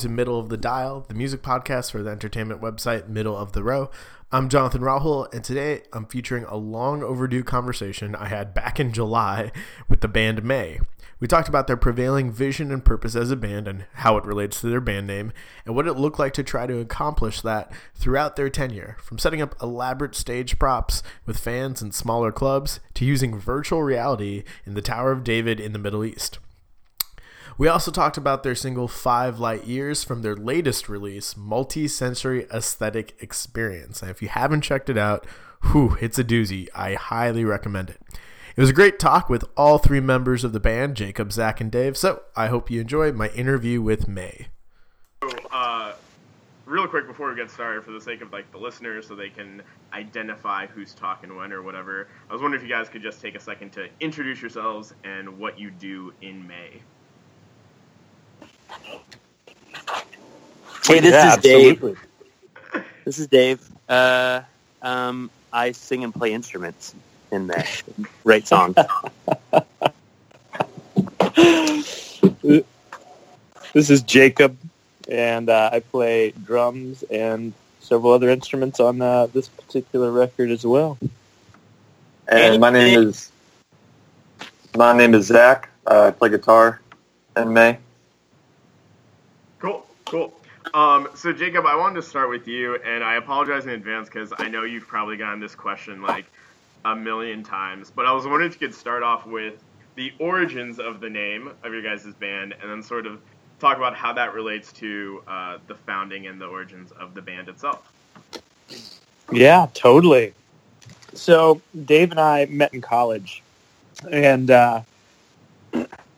[0.00, 3.62] to Middle of the Dial, the music podcast for the entertainment website Middle of the
[3.62, 3.90] Row.
[4.32, 8.94] I'm Jonathan Rahul, and today I'm featuring a long overdue conversation I had back in
[8.94, 9.52] July
[9.90, 10.80] with the band Mae.
[11.18, 14.62] We talked about their prevailing vision and purpose as a band and how it relates
[14.62, 15.34] to their band name,
[15.66, 19.42] and what it looked like to try to accomplish that throughout their tenure, from setting
[19.42, 24.80] up elaborate stage props with fans in smaller clubs to using virtual reality in the
[24.80, 26.38] Tower of David in the Middle East.
[27.60, 32.46] We also talked about their single Five Light Years from their latest release, Multi Sensory
[32.50, 34.00] Aesthetic Experience.
[34.00, 35.26] And if you haven't checked it out,
[35.64, 36.68] whew, it's a doozy.
[36.74, 38.00] I highly recommend it.
[38.56, 41.70] It was a great talk with all three members of the band, Jacob, Zach, and
[41.70, 41.98] Dave.
[41.98, 44.46] So I hope you enjoy my interview with Mae.
[45.22, 45.92] So, uh,
[46.64, 49.28] real quick before we get started, for the sake of like the listeners, so they
[49.28, 49.60] can
[49.92, 53.34] identify who's talking when or whatever, I was wondering if you guys could just take
[53.34, 56.80] a second to introduce yourselves and what you do in Mae.
[60.86, 61.78] Hey, this Yeah, is Dave.
[61.78, 61.96] absolutely.
[63.04, 63.60] This is Dave.
[63.88, 64.42] Uh,
[64.82, 66.94] um, I sing and play instruments
[67.30, 67.68] in that.
[68.24, 68.76] Write songs.
[73.72, 74.56] This is Jacob,
[75.08, 80.64] and uh, I play drums and several other instruments on uh, this particular record as
[80.66, 80.98] well.
[82.28, 83.30] And my name is
[84.76, 85.68] my name is Zach.
[85.86, 86.80] Uh, I play guitar
[87.36, 87.78] in Mae.
[90.10, 90.32] Cool.
[90.74, 94.32] Um, so Jacob, I wanted to start with you, and I apologize in advance because
[94.38, 96.26] I know you've probably gotten this question like
[96.84, 99.62] a million times, but I was wondering if you could start off with
[99.94, 103.20] the origins of the name of your guys' band, and then sort of
[103.60, 107.48] talk about how that relates to uh, the founding and the origins of the band
[107.48, 107.92] itself.
[109.30, 110.34] Yeah, totally.
[111.14, 113.44] So Dave and I met in college,
[114.10, 114.80] and uh,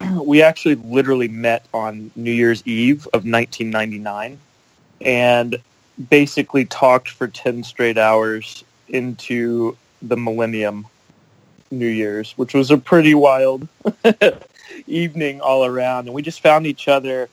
[0.22, 4.38] we actually literally met on New Year's Eve of 1999,
[5.00, 5.56] and
[6.08, 10.86] basically talked for 10 straight hours into the millennium
[11.70, 13.66] New Year's, which was a pretty wild
[14.86, 16.06] evening all around.
[16.06, 17.28] And we just found each other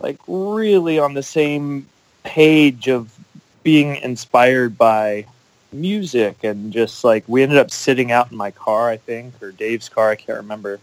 [0.00, 1.86] like really on the same
[2.22, 3.16] page of
[3.62, 5.26] being inspired by
[5.72, 9.52] music and just like we ended up sitting out in my car, I think, or
[9.52, 10.80] Dave's car, I can't remember,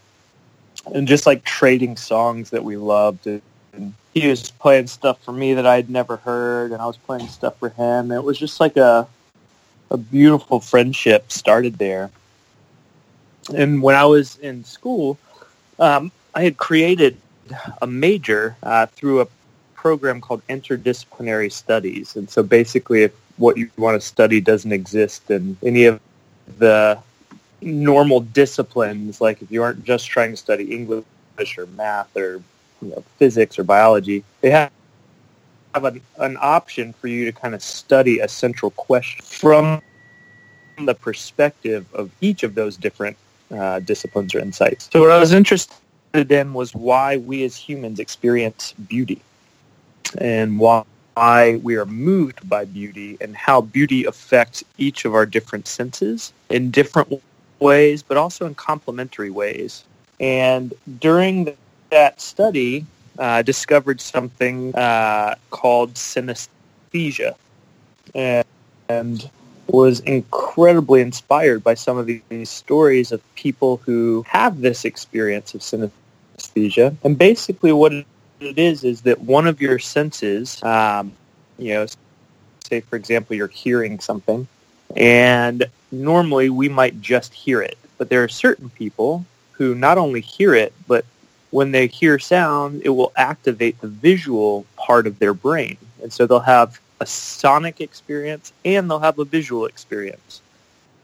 [0.85, 3.27] and just like trading songs that we loved.
[3.27, 3.41] And
[4.13, 7.57] he was playing stuff for me that I'd never heard, and I was playing stuff
[7.59, 8.11] for him.
[8.11, 9.07] It was just like a
[9.91, 12.09] a beautiful friendship started there.
[13.55, 15.19] And when I was in school,
[15.77, 17.17] um, I had created
[17.81, 19.27] a major uh, through a
[19.75, 22.15] program called interdisciplinary studies.
[22.15, 25.99] And so basically, if what you want to study doesn't exist in any of
[26.57, 26.97] the
[27.63, 31.05] normal disciplines, like if you aren't just trying to study English
[31.57, 32.41] or math or
[32.81, 34.71] you know, physics or biology, they have
[35.73, 39.81] have an, an option for you to kind of study a central question from
[40.85, 43.17] the perspective of each of those different
[43.51, 44.89] uh, disciplines or insights.
[44.91, 45.75] So what I was interested
[46.13, 49.21] in was why we as humans experience beauty
[50.17, 50.83] and why
[51.61, 56.71] we are moved by beauty and how beauty affects each of our different senses in
[56.71, 57.21] different
[57.59, 59.83] ways, but also in complementary ways.
[60.19, 61.55] And during
[61.89, 62.85] that study,
[63.17, 67.35] I uh, discovered something uh, called synesthesia
[68.15, 68.45] and,
[68.89, 69.29] and
[69.67, 75.61] was incredibly inspired by some of these stories of people who have this experience of
[75.61, 76.95] synesthesia.
[77.03, 78.05] And basically what it
[78.39, 81.13] is is that one of your senses, um,
[81.57, 81.85] you know,
[82.65, 84.47] say for example you're hearing something,
[84.95, 90.21] and normally we might just hear it, but there are certain people who not only
[90.21, 91.05] hear it, but
[91.51, 95.77] when they hear sound, it will activate the visual part of their brain.
[96.01, 100.41] And so they'll have a sonic experience and they'll have a visual experience.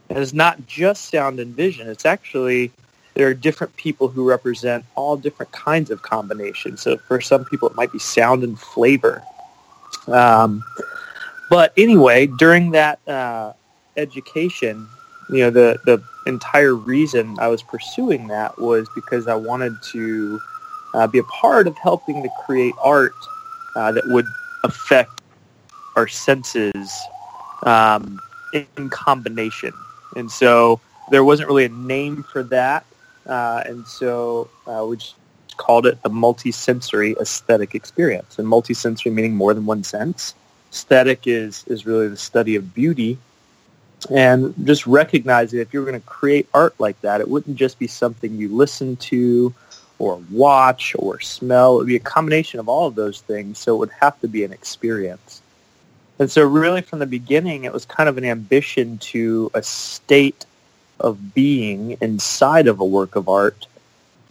[0.09, 1.87] And it's not just sound and vision.
[1.87, 2.71] It's actually,
[3.13, 6.81] there are different people who represent all different kinds of combinations.
[6.81, 9.21] So for some people, it might be sound and flavor.
[10.07, 10.63] Um,
[11.49, 13.53] but anyway, during that uh,
[13.99, 14.87] education,
[15.29, 20.39] you know, the, the entire reason I was pursuing that was because I wanted to
[20.93, 23.13] uh, be a part of helping to create art
[23.75, 24.25] uh, that would
[24.63, 25.11] affect
[25.95, 26.91] our senses
[27.63, 28.19] um,
[28.53, 29.73] in combination.
[30.15, 30.79] And so
[31.11, 32.85] there wasn't really a name for that.
[33.27, 35.15] Uh, and so uh, we just
[35.57, 38.39] called it the multisensory aesthetic experience.
[38.39, 40.33] And multisensory meaning more than one sense.
[40.71, 43.17] Aesthetic is, is really the study of beauty
[44.09, 47.77] and just recognize that if you're going to create art like that, it wouldn't just
[47.79, 49.53] be something you listen to
[49.99, 51.75] or watch or smell.
[51.75, 54.27] It would be a combination of all of those things, so it would have to
[54.27, 55.41] be an experience.
[56.17, 60.45] And so really from the beginning, it was kind of an ambition to a state
[60.99, 63.67] of being inside of a work of art,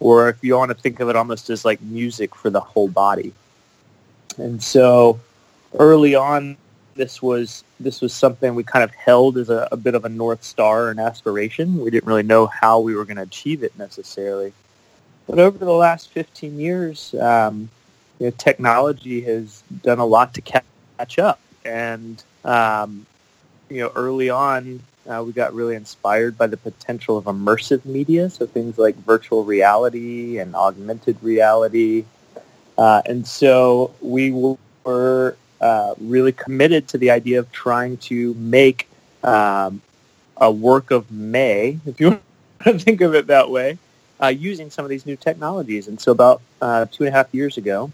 [0.01, 2.89] or if you want to think of it almost as like music for the whole
[2.89, 3.33] body.
[4.37, 5.19] And so
[5.79, 6.57] early on,
[6.99, 10.09] this was this was something we kind of held as a, a bit of a
[10.11, 11.81] north star and aspiration.
[11.81, 14.53] We didn't really know how we were going to achieve it necessarily.
[15.27, 17.71] But over the last 15 years, um,
[18.19, 21.39] you know, technology has done a lot to catch up.
[21.65, 23.07] And, um,
[23.69, 28.29] you know, early on, uh, we got really inspired by the potential of immersive media,
[28.29, 32.05] so things like virtual reality and augmented reality.
[32.77, 34.31] Uh, and so we
[34.85, 38.89] were uh, really committed to the idea of trying to make
[39.25, 39.81] um,
[40.37, 42.23] a work of Mae, if you want
[42.63, 43.79] to think of it that way,
[44.23, 45.89] uh, using some of these new technologies.
[45.89, 47.91] And so about uh, two and a half years ago,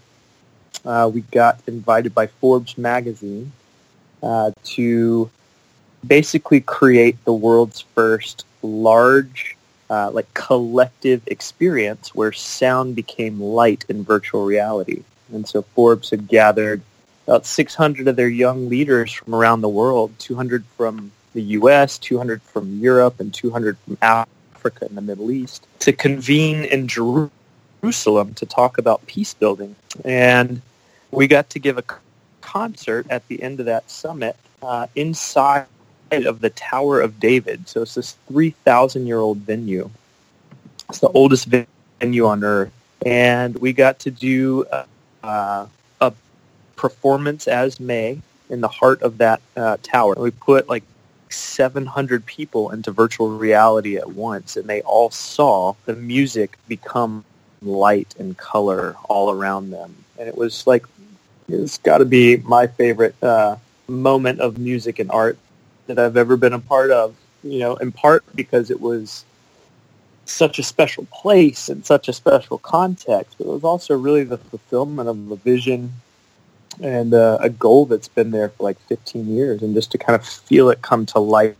[0.85, 3.53] uh, we got invited by Forbes magazine
[4.23, 5.31] uh, to
[6.07, 9.57] basically create the world's first large,
[9.89, 15.03] like collective experience where sound became light in virtual reality.
[15.33, 16.83] And so Forbes had gathered
[17.27, 22.43] about 600 of their young leaders from around the world, 200 from the U.S., 200
[22.43, 28.47] from Europe, and 200 from Africa and the Middle East, to convene in Jerusalem to
[28.47, 29.75] talk about peace building.
[30.05, 30.61] And
[31.11, 31.85] we got to give a
[32.41, 35.67] concert at the end of that summit uh, inside
[36.13, 37.69] of the Tower of David.
[37.69, 39.91] So it's this 3,000-year-old venue.
[40.89, 41.49] It's the oldest
[42.01, 42.73] venue on Earth.
[43.05, 44.65] And we got to do
[45.23, 45.67] uh,
[46.77, 50.15] performance as Mae in the heart of that uh, tower.
[50.17, 50.85] We put like
[51.31, 57.25] 700 people into virtual reality at once, and they all saw the music become
[57.63, 59.95] light and color all around them.
[60.19, 60.87] And it was like,
[61.49, 63.57] it's got to be my favorite uh,
[63.89, 65.39] moment of music and art
[65.87, 69.25] that I've ever been a part of, you know, in part because it was
[70.27, 74.39] such a special place and such a special context, but it was also really the
[74.39, 75.93] fulfillment of a vision
[76.83, 80.15] and uh, a goal that's been there for like 15 years, and just to kind
[80.15, 81.57] of feel it come to life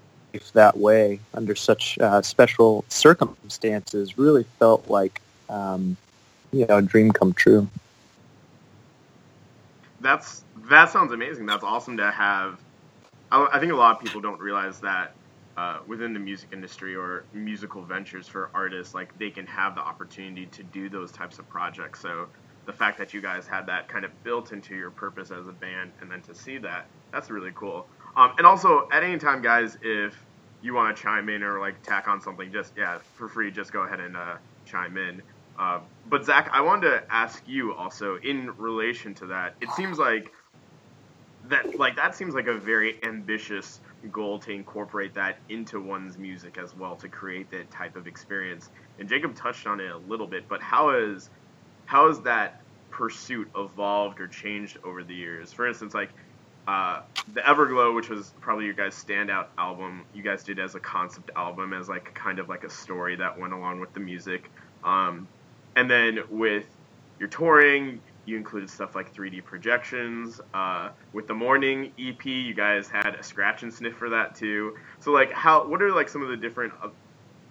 [0.53, 5.97] that way under such uh, special circumstances really felt like um,
[6.53, 7.69] you know a dream come true.
[10.01, 11.47] That's that sounds amazing.
[11.47, 12.59] That's awesome to have.
[13.31, 15.15] I, I think a lot of people don't realize that
[15.57, 19.81] uh, within the music industry or musical ventures for artists, like they can have the
[19.81, 22.01] opportunity to do those types of projects.
[22.01, 22.27] So
[22.67, 25.53] the fact that you guys had that kind of built into your purpose as a
[25.53, 27.87] band, and then to see that, that's really cool.
[28.17, 30.15] Um, and also, at any time, guys, if
[30.63, 33.73] you want to chime in or like tack on something, just yeah, for free, just
[33.73, 35.23] go ahead and uh, chime in.
[35.59, 39.55] Uh, but Zach, I wanted to ask you also in relation to that.
[39.61, 40.33] It seems like
[41.49, 46.59] that like that seems like a very ambitious goal to incorporate that into one's music
[46.59, 48.71] as well to create that type of experience.
[48.99, 51.31] And Jacob touched on it a little bit, but how is
[51.87, 52.61] how has that
[52.91, 55.53] pursuit evolved or changed over the years?
[55.53, 56.11] For instance, like
[56.67, 57.03] uh,
[57.35, 61.31] the Everglow, which was probably your guys' standout album, you guys did as a concept
[61.37, 64.51] album, as like kind of like a story that went along with the music.
[64.83, 65.29] Um,
[65.77, 66.67] and then with
[67.19, 70.41] your touring, you included stuff like 3D projections.
[70.55, 74.77] Uh, with the Morning EP, you guys had a scratch and sniff for that too.
[75.01, 75.67] So like, how?
[75.67, 76.89] What are like some of the different, uh,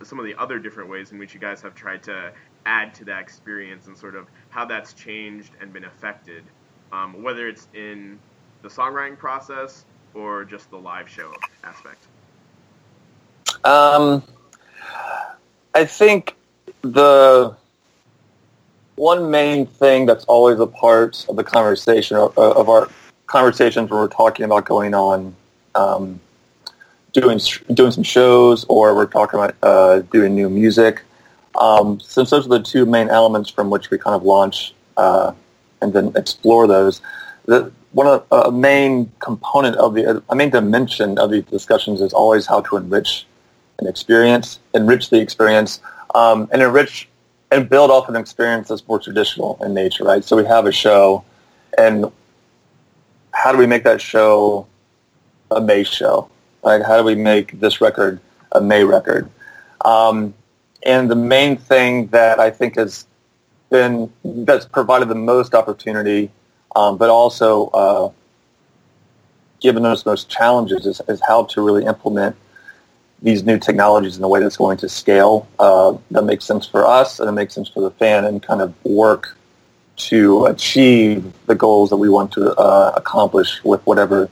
[0.03, 2.33] some of the other different ways in which you guys have tried to
[2.65, 6.43] add to that experience and sort of how that's changed and been affected,
[6.91, 8.20] um, whether it's in
[8.62, 12.08] the songwriting process or just the live show aspect?
[13.65, 14.24] Um,
[15.74, 16.36] I think
[16.82, 17.55] the
[18.96, 22.89] one main thing that's always a part of the conversation of, of our
[23.27, 25.36] conversations when we're talking about going on
[25.75, 26.20] um,
[27.13, 27.39] doing
[27.74, 31.01] doing some shows or we're talking about uh, doing new music
[31.55, 35.33] um, since those are the two main elements from which we kind of launch uh,
[35.81, 37.01] and then explore those,
[37.45, 42.12] the, one of a main component of the a main dimension of these discussions is
[42.12, 43.25] always how to enrich
[43.79, 45.79] an experience, enrich the experience,
[46.15, 47.07] um, and enrich
[47.51, 50.24] and build off an experience that's more traditional in nature, right?
[50.24, 51.24] So we have a show,
[51.77, 52.12] and
[53.31, 54.67] how do we make that show
[55.51, 56.29] a Mae show?
[56.63, 56.81] Right?
[56.81, 58.19] How do we make this record
[58.53, 59.29] a Mae record?
[59.86, 60.33] Um,
[60.85, 63.07] and the main thing that I think has
[63.69, 66.31] been that's provided the most opportunity,
[66.75, 68.11] um, but also uh,
[69.59, 72.35] given us most challenges is, is how to really implement
[73.21, 76.85] these new technologies in a way that's going to scale uh, that makes sense for
[76.85, 79.37] us and it makes sense for the fan and kind of work
[79.95, 84.29] to achieve the goals that we want to uh, accomplish with whatever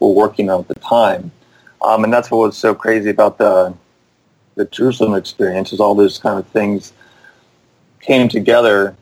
[0.00, 1.30] we're working on at the time.
[1.82, 3.74] Um, and that's what was so crazy about the
[4.54, 6.92] the Jerusalem experience is all those kind of things
[8.00, 8.96] came together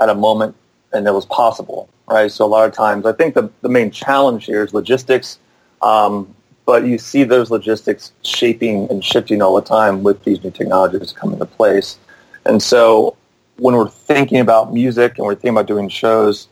[0.00, 0.54] at a moment
[0.92, 2.30] and it was possible, right?
[2.30, 5.38] So a lot of times, I think the, the main challenge here is logistics,
[5.82, 6.34] um,
[6.66, 11.12] but you see those logistics shaping and shifting all the time with these new technologies
[11.12, 11.98] coming into place.
[12.46, 13.16] And so
[13.58, 16.48] when we're thinking about music and we're thinking about doing shows,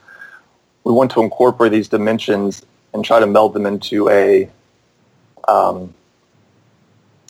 [0.84, 4.50] we want to incorporate these dimensions and try to meld them into a
[5.48, 5.94] um,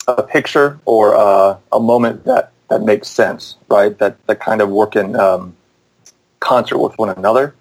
[0.07, 3.97] a picture or a, a, moment that, that makes sense, right?
[3.99, 5.55] That that kind of work in um,
[6.39, 7.55] concert with one another.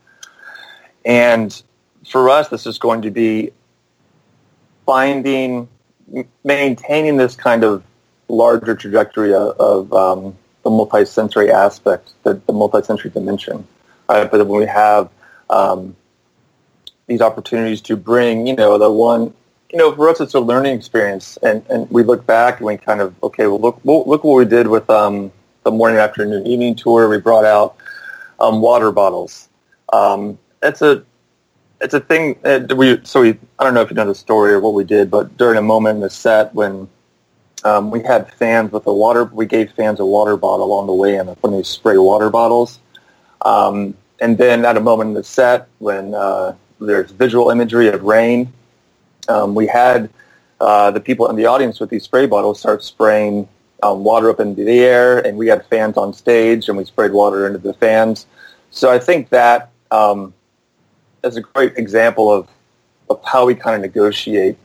[1.04, 1.62] And
[2.08, 3.52] for us, this is going to be
[4.86, 5.68] finding,
[6.44, 7.82] maintaining this kind of
[8.28, 13.66] larger trajectory of, of um, the multi-sensory aspect, the, the multi-sensory dimension.
[14.08, 14.30] Right?
[14.30, 15.10] But when we have
[15.50, 15.96] um,
[17.06, 19.34] these opportunities to bring, you know, the one,
[19.72, 22.76] you know, for us it's a learning experience, and, and we look back and we
[22.76, 25.32] kind of, okay, well look, look what we did with um,
[25.64, 27.08] the morning, afternoon, evening tour.
[27.08, 27.76] We brought out
[28.38, 29.48] um, water bottles.
[29.92, 31.02] Um, it's a
[31.80, 32.38] it's a thing.
[32.76, 35.10] We so we I don't know if you know the story or what we did,
[35.10, 36.88] but during a moment in the set when
[37.64, 39.24] um, we had fans with a water.
[39.24, 42.78] We gave fans a water bottle on the way one of these spray water bottles.
[43.44, 48.02] Um, and then at a moment in the set when uh, there's visual imagery of
[48.02, 48.52] rain,
[49.28, 50.10] um, we had
[50.60, 53.48] uh, the people in the audience with these spray bottles start spraying
[53.82, 57.12] um, water up into the air, and we had fans on stage, and we sprayed
[57.12, 58.26] water into the fans.
[58.70, 60.32] So I think that um,
[61.24, 62.48] is a great example of,
[63.10, 64.56] of how we kind of negotiate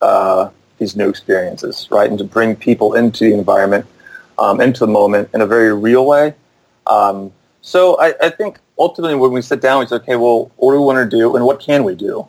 [0.00, 2.08] uh, these new experiences, right?
[2.08, 3.86] And to bring people into the environment,
[4.38, 6.34] um, into the moment in a very real way.
[6.86, 10.72] Um, so I, I, think ultimately when we sit down, we say, okay, well, what
[10.72, 12.26] do we want to do and what can we do?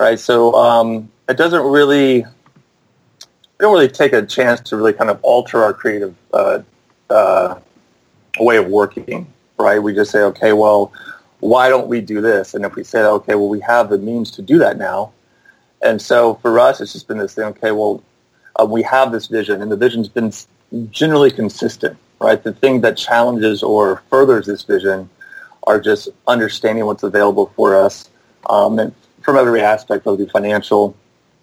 [0.00, 0.18] Right?
[0.18, 5.20] So um, it doesn't really, we don't really take a chance to really kind of
[5.22, 6.60] alter our creative uh,
[7.10, 7.60] uh,
[8.38, 9.78] way of working, right?
[9.78, 10.90] We just say, okay, well,
[11.40, 12.54] why don't we do this?
[12.54, 15.12] And if we say, okay, well, we have the means to do that now,
[15.82, 17.44] and so for us, it's just been this thing.
[17.44, 18.02] Okay, well,
[18.58, 20.32] uh, we have this vision, and the vision's been
[20.90, 22.42] generally consistent, right?
[22.42, 25.10] The thing that challenges or furthers this vision
[25.66, 28.08] are just understanding what's available for us,
[28.48, 28.94] um, and
[29.30, 30.96] from every aspect, whether it be financial,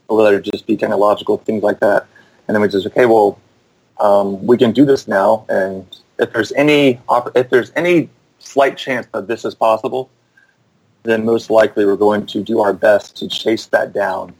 [0.07, 2.05] or whether it just be technological, things like that.
[2.47, 3.39] And then we just okay, well,
[3.99, 5.85] um, we can do this now, and
[6.19, 6.99] if there's any
[7.35, 10.09] if there's any slight chance that this is possible,
[11.03, 14.33] then most likely we're going to do our best to chase that down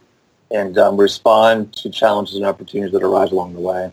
[0.50, 3.90] and um, respond to challenges and opportunities that arise along the way.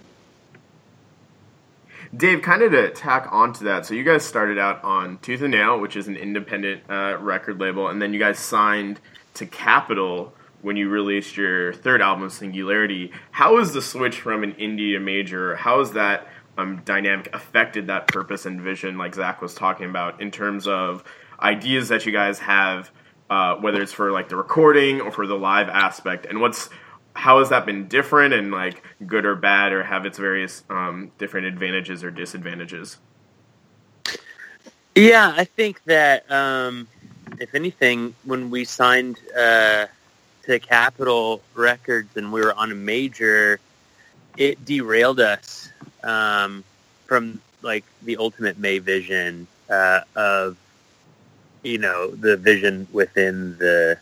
[2.15, 5.51] Dave, kind of to tack onto that, so you guys started out on Tooth and
[5.51, 9.01] Nail, which is an independent uh, record label, and then you guys signed
[9.35, 13.11] to Capitol when you released your third album, Singularity.
[13.31, 15.55] How the switch from an indie to major?
[15.55, 16.27] How has that
[16.57, 21.03] um, dynamic affected that purpose and vision, like Zach was talking about, in terms of
[21.39, 22.89] ideas that you guys have,
[23.29, 26.69] uh, whether it's for like the recording or for the live aspect, and what's
[27.13, 31.11] how has that been different and like good or bad, or have its various um,
[31.17, 32.97] different advantages or disadvantages?
[34.95, 36.87] Yeah, I think that um,
[37.39, 39.87] if anything, when we signed uh,
[40.43, 43.59] to Capitol Records and we were on a major,
[44.37, 45.69] it derailed us
[46.03, 46.63] um,
[47.05, 50.57] from like the ultimate Mae vision uh, of
[51.65, 53.97] you know, the vision within the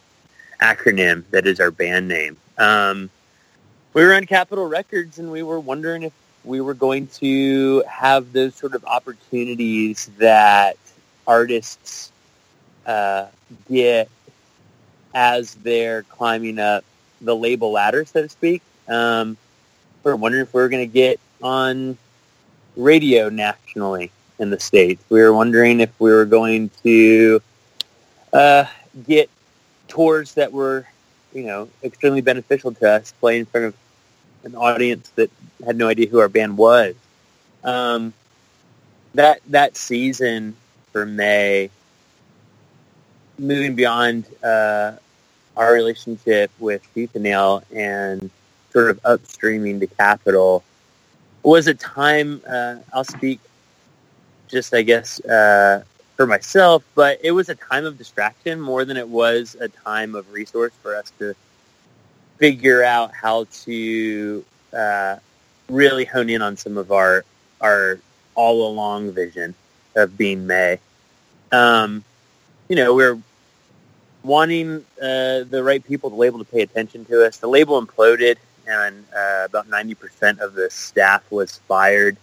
[0.62, 2.38] acronym that is our band name.
[2.58, 3.10] Um,
[3.94, 6.14] we were on Capitol Records, and we were wondering if
[6.44, 10.78] we were going to have those sort of opportunities that
[11.26, 12.12] artists
[12.86, 13.28] uh,
[13.70, 14.10] get
[15.14, 16.84] as they're climbing up
[17.22, 18.62] the label ladder, so to speak.
[18.88, 19.38] Um,
[20.04, 21.98] We're wondering if we were going to get on
[22.76, 25.04] radio nationally in the states.
[25.10, 27.42] We were wondering if we were going to
[28.34, 28.66] uh,
[29.08, 29.30] get
[29.88, 30.86] tours that were,
[31.34, 33.76] you know, extremely beneficial to us, play in front of
[34.44, 35.30] an audience that
[35.66, 36.96] had no idea who our band was.
[37.64, 38.14] Um,
[39.14, 40.56] that that season
[40.92, 41.70] for Mae,
[43.38, 44.94] moving beyond uh,
[45.56, 46.82] our relationship with
[47.16, 48.30] Nail and
[48.72, 50.64] sort of upstreaming to Capitol
[51.44, 52.42] was a time.
[52.48, 53.40] Uh, I'll speak
[54.48, 55.84] just, I guess, uh,
[56.16, 60.16] for myself, but it was a time of distraction more than it was a time
[60.16, 61.36] of resource for us to
[62.38, 65.18] figure out how to uh,
[65.70, 67.26] really hone in on some of our
[67.62, 68.00] our
[68.36, 69.54] all along vision
[69.96, 70.80] of being Mae.
[71.52, 72.04] Um,
[72.74, 73.20] you know, we're
[74.24, 77.38] wanting uh, the right people, the label, to pay attention to us.
[77.38, 82.18] The label imploded, and uh, about ninety percent of the staff was fired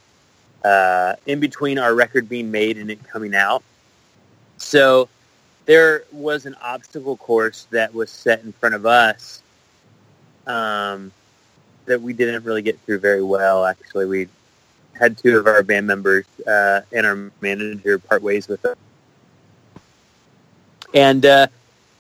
[0.64, 3.62] uh, in between our record being made and it coming out.
[4.57, 5.09] So
[5.66, 9.42] there was an obstacle course that was set in front of us
[10.49, 11.12] um,
[11.85, 13.64] that we didn't really get through very well.
[13.64, 14.26] Actually, we
[14.99, 18.76] had two of our band members uh, and our manager part ways with us.
[20.95, 21.47] And uh,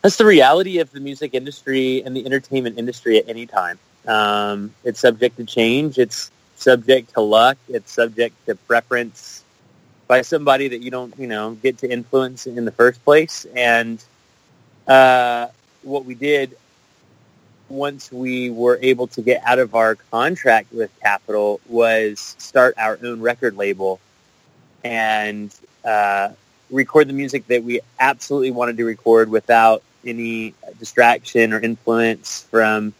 [0.02, 3.78] that's the reality of the music industry and the entertainment industry at any time.
[4.06, 5.98] Um, it's subject to change.
[5.98, 7.58] It's subject to luck.
[7.68, 9.44] It's subject to preference
[10.06, 13.46] by somebody that you don't, you know, get to influence in the first place.
[13.54, 14.02] And
[14.88, 15.48] uh,
[15.82, 16.56] what we did
[17.68, 22.98] once we were able to get out of our contract with Capitol was start our
[23.04, 24.00] own record label
[24.82, 25.54] and
[25.84, 26.30] uh,
[26.70, 32.92] record the music that we absolutely wanted to record without any distraction or influence from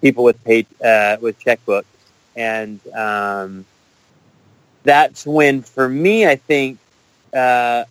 [0.00, 1.84] people with uh, with checkbooks.
[2.36, 3.64] And um,
[4.82, 6.78] that's when, for me, I think
[7.32, 7.84] uh,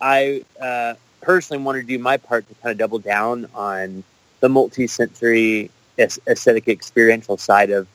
[0.00, 4.02] I uh, personally wanted to do my part to kind of double down on
[4.40, 7.86] the multi-sensory aesthetic experiential side of,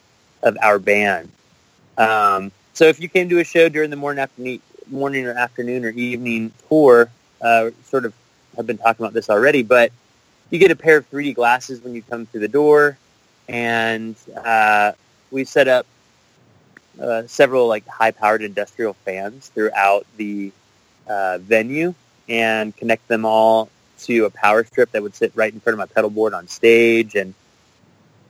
[0.44, 1.30] of our band.
[1.98, 5.86] Um, so if you came to a show during the morning, afternoon, morning or afternoon
[5.86, 7.10] or evening tour,
[7.42, 8.14] uh, sort of
[8.56, 9.92] have been talking about this already, but
[10.50, 12.98] you get a pair of 3D glasses when you come through the door,
[13.48, 14.94] and uh,
[15.32, 15.86] we set up
[17.02, 20.52] uh, several like high-powered industrial fans throughout the
[21.08, 21.94] uh, venue
[22.30, 23.70] and connect them all
[24.00, 26.48] to a power strip that would sit right in front of my pedal board on
[26.48, 27.16] stage.
[27.16, 27.34] And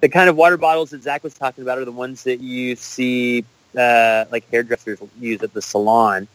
[0.01, 2.75] the kind of water bottles that Zach was talking about are the ones that you
[2.75, 3.43] see
[3.77, 6.27] uh, like hairdressers use at the salon.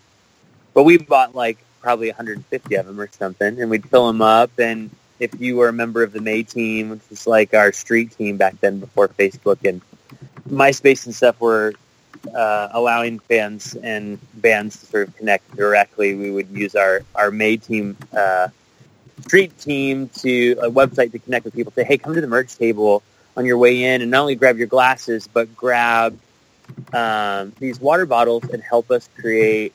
[0.74, 4.58] But we bought like probably 150 of them or something, and we'd fill them up.
[4.58, 8.16] And if you were a member of the Mae team, which was like our street
[8.16, 9.80] team back then before Facebook and
[10.48, 11.74] MySpace and stuff were
[12.34, 17.30] uh, allowing fans and bands to sort of connect directly, we would use our, our
[17.30, 18.48] Mae team uh,
[19.26, 21.72] street team to a website to connect with people.
[21.72, 23.02] Say, hey, come to the merch table
[23.36, 26.18] on your way in, and not only grab your glasses, but grab
[26.92, 29.72] um, these water bottles and help us create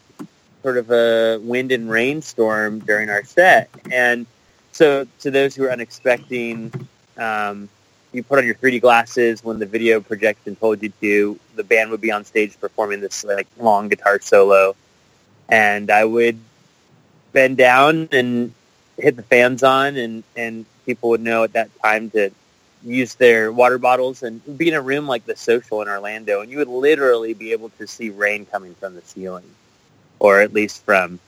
[0.64, 3.70] sort of a wind and rainstorm during our set.
[3.92, 4.26] And
[4.72, 7.70] so, to those who are unexpecting, um,
[8.14, 11.40] you put on your 3D glasses when the video projection told you to.
[11.56, 14.76] The band would be on stage performing this like long guitar solo,
[15.50, 16.40] and I would
[17.34, 18.54] bend down and
[18.98, 22.32] hit the fans on, and and people would know at that time to
[22.84, 26.52] use their water bottles and be in a room like the social in Orlando, and
[26.52, 29.50] you would literally be able to see rain coming from the ceiling,
[30.20, 31.20] or at least from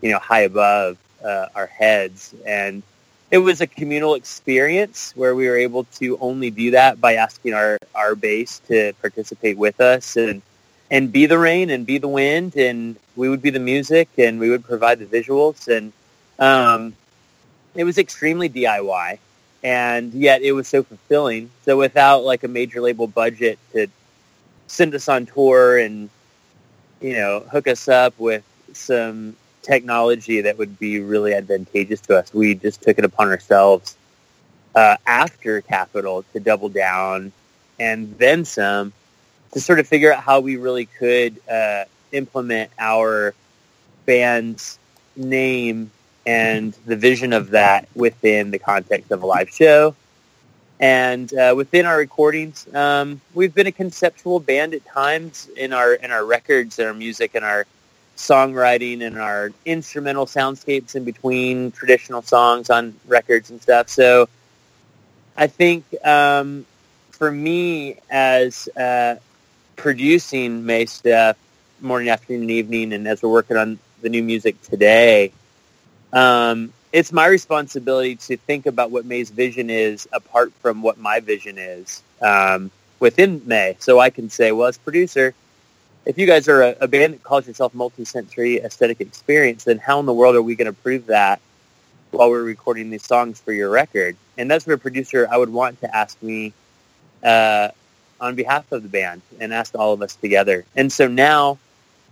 [0.00, 2.82] you know high above uh, our heads, and
[3.30, 7.54] it was a communal experience where we were able to only do that by asking
[7.54, 10.42] our our base to participate with us and
[10.90, 12.56] and be the rain and be the wind.
[12.56, 15.68] And we would be the music and we would provide the visuals.
[15.68, 15.92] And
[16.38, 16.94] um,
[17.74, 19.18] it was extremely DIY,
[19.62, 21.50] and yet it was so fulfilling.
[21.64, 23.86] So without like a major label budget to
[24.66, 26.10] send us on tour and
[27.00, 32.32] you know hook us up with some technology that would be really advantageous to us,
[32.32, 33.96] we just took it upon ourselves
[34.74, 37.32] uh, after Capitol to double down
[37.78, 38.92] and then some
[39.52, 43.34] to sort of figure out how we really could uh, implement our
[44.06, 44.78] band's
[45.16, 45.90] name
[46.26, 49.94] and the vision of that within the context of a live show.
[50.80, 55.92] And uh, within our recordings, um, we've been a conceptual band at times in our
[55.92, 57.66] in our records and our music and our
[58.16, 63.90] songwriting and our instrumental soundscapes in between traditional songs on records and stuff.
[63.90, 64.28] So
[65.36, 66.64] I think um,
[67.10, 69.16] for me as uh,
[69.76, 71.36] producing Mae stuff
[71.82, 75.32] morning, afternoon, and evening, and as we're working on the new music today,
[76.12, 81.20] um, it's my responsibility to think about what Mae's vision is apart from what my
[81.20, 83.76] vision is um, within Mae.
[83.78, 85.34] So I can say, well, as producer,
[86.04, 90.00] if you guys are a, a band that calls yourself multi-sensory aesthetic experience, then how
[90.00, 91.40] in the world are we going to prove that
[92.10, 94.16] while we're recording these songs for your record?
[94.36, 96.52] And that's where a producer I would want to ask me
[97.22, 97.68] uh,
[98.20, 100.64] on behalf of the band and ask all of us together.
[100.74, 101.58] And so now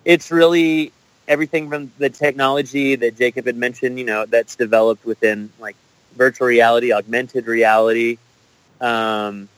[0.04, 0.92] it's really
[1.28, 5.76] everything from the technology that Jacob had mentioned, you know, that's developed within like
[6.16, 8.18] virtual reality, augmented reality,
[8.80, 9.48] um,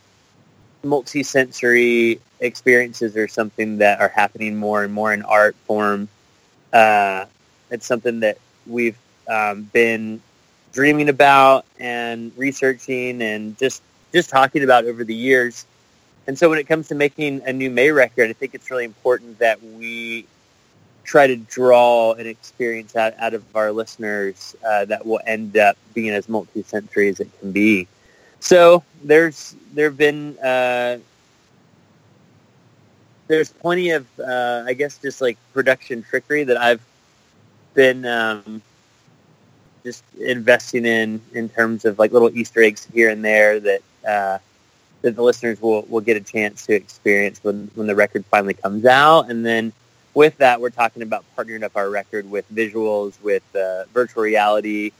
[0.83, 6.09] multi-sensory experiences are something that are happening more and more in art form.
[6.73, 7.25] Uh,
[7.71, 10.21] it's something that we've um, been
[10.73, 15.67] dreaming about and researching and just just talking about over the years.
[16.27, 18.85] And so when it comes to making a new Mae record, I think it's really
[18.85, 20.27] important that we
[21.05, 25.77] try to draw an experience out, out of our listeners uh, that will end up
[25.95, 27.87] being as multi-sensory as it can be.
[28.41, 30.99] So there's there have been uh,
[33.29, 36.81] there's plenty of uh, I guess just like production trickery that I've
[37.75, 38.63] been um,
[39.85, 44.39] just investing in in terms of like little Easter eggs here and there that uh,
[45.03, 48.55] that the listeners will will get a chance to experience when when the record finally
[48.55, 49.73] comes out, and then
[50.15, 54.93] with that we're talking about partnering up our record with visuals, with uh, virtual reality,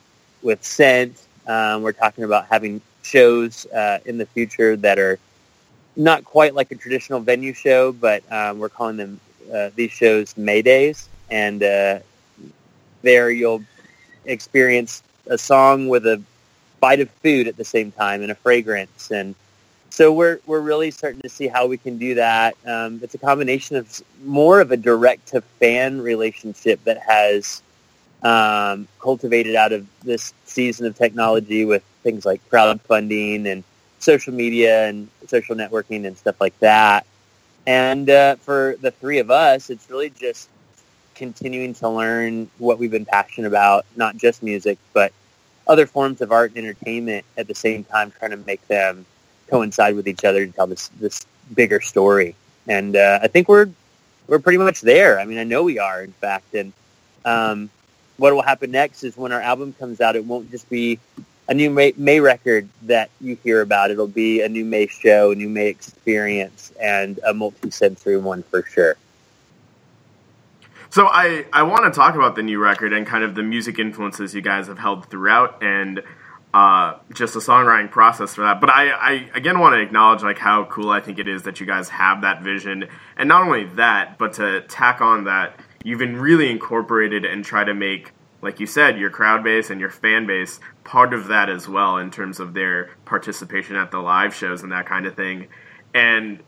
[0.43, 1.27] with scent.
[1.47, 5.19] Um, we're talking about having shows uh, in the future that are
[5.97, 9.21] not quite like a traditional venue show, but um, we're calling them
[9.53, 11.99] uh, these shows May Days, and uh,
[13.03, 13.65] there you'll
[14.25, 16.23] experience a song with a
[16.79, 19.35] bite of food at the same time and a fragrance, and
[19.91, 22.57] so we're we're really starting to see how we can do that.
[22.67, 27.63] Um, it's a combination of more of a direct to fan relationship that has
[28.23, 33.65] um, cultivated out of this season of technology with things like crowdfunding and
[33.99, 37.07] social media and social networking and stuff like that.
[37.67, 40.49] And uh, for the three of us, it's really just
[41.15, 45.13] continuing to learn what we've been passionate about, not just music, but
[45.67, 49.05] other forms of art and entertainment at the same time, trying to make them
[49.51, 52.35] coincide with each other to tell this this bigger story.
[52.69, 53.69] And uh, I think we're
[54.27, 55.19] we're pretty much there.
[55.19, 56.55] I mean, I know we are, in fact.
[56.55, 56.73] And
[57.25, 57.69] um,
[58.17, 60.99] what will happen next is when our album comes out, it won't just be
[61.49, 63.91] a new Mae, Mae, record that you hear about.
[63.91, 68.63] It'll be a new Mae show, a new Mae experience, and a multi-sensory one for
[68.63, 68.97] sure.
[70.91, 73.79] So I, I want to talk about the new record and kind of the music
[73.79, 76.03] influences you guys have held throughout and
[76.53, 78.61] uh, just the songwriting process for that.
[78.61, 81.61] But I, I again want to acknowledge like how cool I think it is that
[81.61, 85.99] you guys have that vision, and not only that, but to tack on that, you've
[85.99, 89.91] been really incorporated and try to make like you said, your crowd base and your
[89.91, 94.35] fan base part of that as well in terms of their participation at the live
[94.35, 95.49] shows and that kind of thing.
[95.95, 96.43] And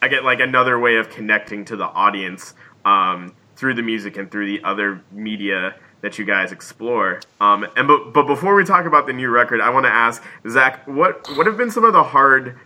[0.00, 4.30] I get like another way of connecting to the audience um, through the music and
[4.30, 7.20] through the other media that you guys explore.
[7.40, 10.22] Um, and but, but before we talk about the new record, I want to ask
[10.48, 12.58] Zach, what what have been some of the hard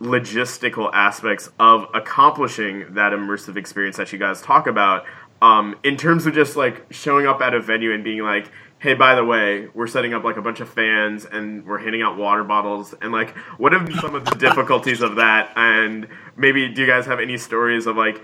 [0.00, 5.06] logistical aspects of accomplishing that immersive experience that you guys talk about
[5.40, 8.94] um, in terms of just like showing up at a venue and being like, hey,
[8.94, 12.16] by the way, we're setting up like a bunch of fans and we're handing out
[12.16, 15.52] water bottles and like, what have been some of the difficulties of that?
[15.56, 18.22] And maybe do you guys have any stories of like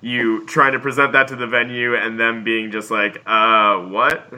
[0.00, 4.32] you trying to present that to the venue and them being just like, uh, what?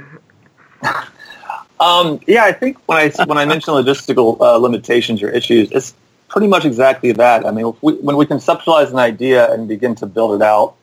[1.81, 5.95] Um, yeah, I think when I when I mention logistical uh, limitations or issues, it's
[6.29, 7.47] pretty much exactly that.
[7.47, 10.75] I mean, we, when we conceptualize an idea and begin to build it out,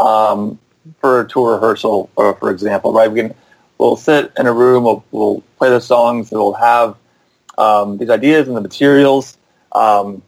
[0.00, 0.58] um,
[1.00, 3.10] for a tour rehearsal, or for example, right?
[3.10, 3.34] We can
[3.78, 6.96] we'll sit in a room, we'll, we'll play the songs, and we'll have
[7.56, 9.38] um, these ideas and the materials,
[9.72, 10.22] um,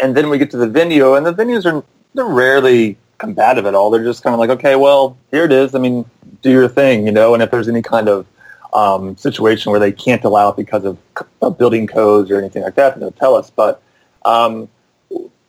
[0.00, 3.74] and then we get to the venue, and the venues are they're rarely combative at
[3.74, 3.90] all.
[3.90, 5.74] They're just kind of like, okay, well, here it is.
[5.74, 6.04] I mean,
[6.42, 7.34] do your thing, you know.
[7.34, 8.26] And if there's any kind of
[8.72, 10.98] um, situation where they can't allow it because of,
[11.40, 13.50] of building codes or anything like that, they'll tell us.
[13.50, 13.82] But
[14.24, 14.68] um,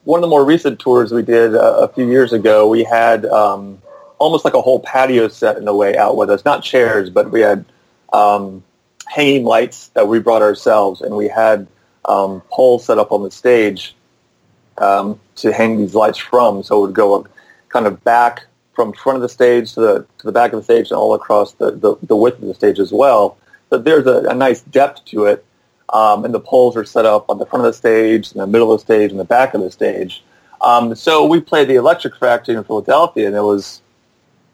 [0.03, 3.25] one of the more recent tours we did uh, a few years ago, we had
[3.25, 3.81] um,
[4.19, 6.45] almost like a whole patio set in a way out with us.
[6.45, 7.65] Not chairs, but we had
[8.11, 8.63] um,
[9.07, 11.67] hanging lights that we brought ourselves, and we had
[12.05, 13.95] um, poles set up on the stage
[14.77, 16.63] um, to hang these lights from.
[16.63, 17.27] So it would go
[17.69, 20.63] kind of back from front of the stage to the to the back of the
[20.63, 23.37] stage and all across the, the, the width of the stage as well.
[23.69, 25.45] But there's a, a nice depth to it
[25.93, 28.47] um, and the poles are set up on the front of the stage, in the
[28.47, 30.23] middle of the stage, and the back of the stage.
[30.59, 33.81] Um, so we played the Electric Factory in Philadelphia, and it was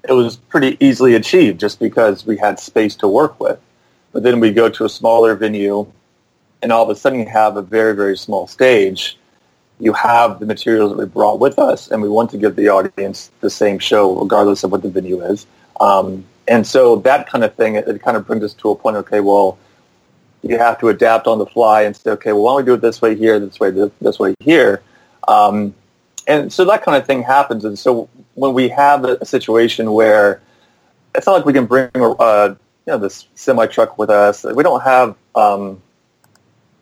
[0.07, 3.59] it was pretty easily achieved just because we had space to work with.
[4.11, 5.91] But then we go to a smaller venue,
[6.61, 9.17] and all of a sudden you have a very very small stage.
[9.79, 12.69] You have the materials that we brought with us, and we want to give the
[12.69, 15.45] audience the same show regardless of what the venue is.
[15.79, 18.75] Um, and so that kind of thing, it, it kind of brings us to a
[18.75, 18.97] point.
[18.97, 19.57] Okay, well
[20.41, 22.73] you have to adapt on the fly and say, okay, well, why don't we do
[22.75, 24.81] it this way here, this way, this, this way here?
[25.27, 25.73] Um,
[26.27, 27.65] and so that kind of thing happens.
[27.65, 30.41] And so when we have a, situation where
[31.15, 34.63] it's not like we can bring uh, you know this semi truck with us, we
[34.63, 35.81] don't have um,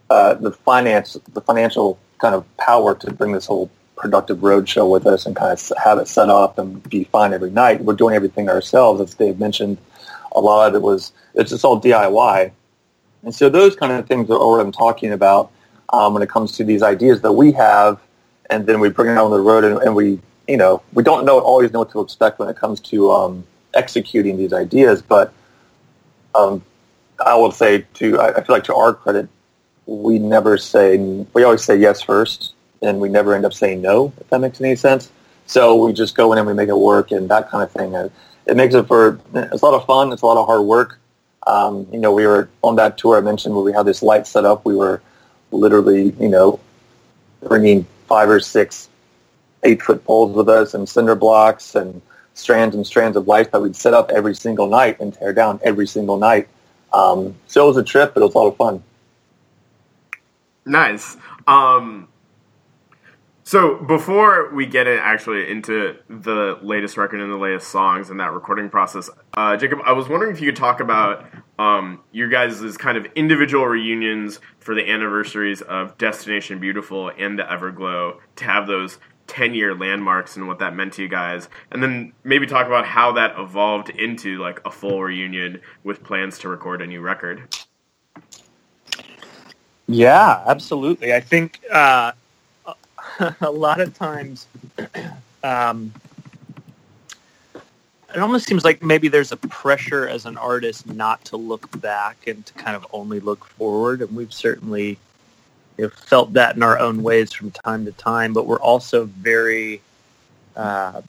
[0.09, 5.05] uh, the finance, the financial kind of power to bring this whole productive roadshow with
[5.07, 7.81] us and kind of have it set up and be fine every night.
[7.81, 9.77] We're doing everything ourselves, as Dave mentioned.
[10.33, 12.51] A lot of it was it's just all DIY,
[13.23, 15.51] and so those kind of things are what I'm talking about
[15.89, 17.99] um, when it comes to these ideas that we have,
[18.49, 21.25] and then we bring it on the road and, and we you know we don't
[21.25, 25.33] know always know what to expect when it comes to um, executing these ideas, but
[26.35, 26.63] um,
[27.25, 29.27] I will say to I feel like to our credit,
[29.87, 30.97] we never say
[31.33, 34.13] we always say yes first, and we never end up saying no.
[34.19, 35.09] If that makes any sense.
[35.47, 37.93] So we just go in and we make it work and that kind of thing.
[38.45, 40.11] It makes it for it's a lot of fun.
[40.11, 40.99] It's a lot of hard work.
[41.47, 44.27] Um, you know, we were on that tour I mentioned where we had this light
[44.27, 44.65] set up.
[44.65, 45.01] We were
[45.51, 46.59] literally, you know,
[47.41, 48.89] bringing five or six
[49.63, 52.01] eight foot poles with us and cinder blocks and
[52.33, 55.59] strands and strands of lights that we'd set up every single night and tear down
[55.63, 56.47] every single night.
[56.93, 58.83] Um, so it was a trip, but it was a lot of fun.
[60.67, 61.15] Nice.
[61.47, 62.09] Um,
[63.43, 68.19] so before we get in actually into the latest record and the latest songs and
[68.19, 71.25] that recording process, uh, Jacob, I was wondering if you could talk about
[71.57, 77.43] um, your guys' kind of individual reunions for the anniversaries of Destination Beautiful and the
[77.43, 81.83] Everglow to have those 10 year landmarks and what that meant to you guys and
[81.83, 86.47] then maybe talk about how that evolved into like a full reunion with plans to
[86.47, 87.53] record a new record
[89.87, 92.11] yeah absolutely i think uh,
[93.41, 94.47] a lot of times
[95.43, 95.93] um,
[98.13, 102.27] it almost seems like maybe there's a pressure as an artist not to look back
[102.27, 104.97] and to kind of only look forward and we've certainly
[105.77, 109.05] you know, felt that in our own ways from time to time, but we're also
[109.05, 109.81] very,
[110.55, 111.01] uh,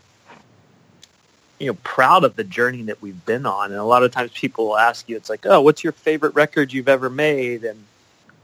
[1.58, 3.70] you know, proud of the journey that we've been on.
[3.70, 6.34] And a lot of times people will ask you, it's like, oh, what's your favorite
[6.34, 7.64] record you've ever made?
[7.64, 7.82] And,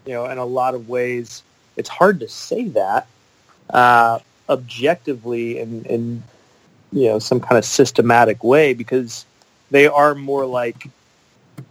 [0.06, 1.42] you know, in a lot of ways,
[1.76, 3.06] it's hard to say that
[3.70, 6.22] uh, objectively in, in,
[6.92, 9.26] you know, some kind of systematic way because
[9.70, 10.88] they are more like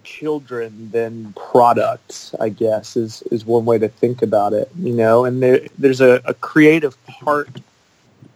[0.03, 5.25] children than products, I guess, is, is one way to think about it, you know,
[5.25, 7.49] and there, there's a, a creative part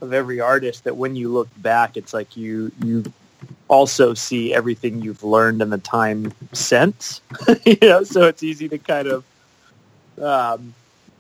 [0.02, 3.04] of every artist that when you look back, it's like you, you
[3.68, 7.22] also see everything you've learned in the time since,
[7.66, 9.24] you know, so it's easy to kind of
[10.22, 10.74] um,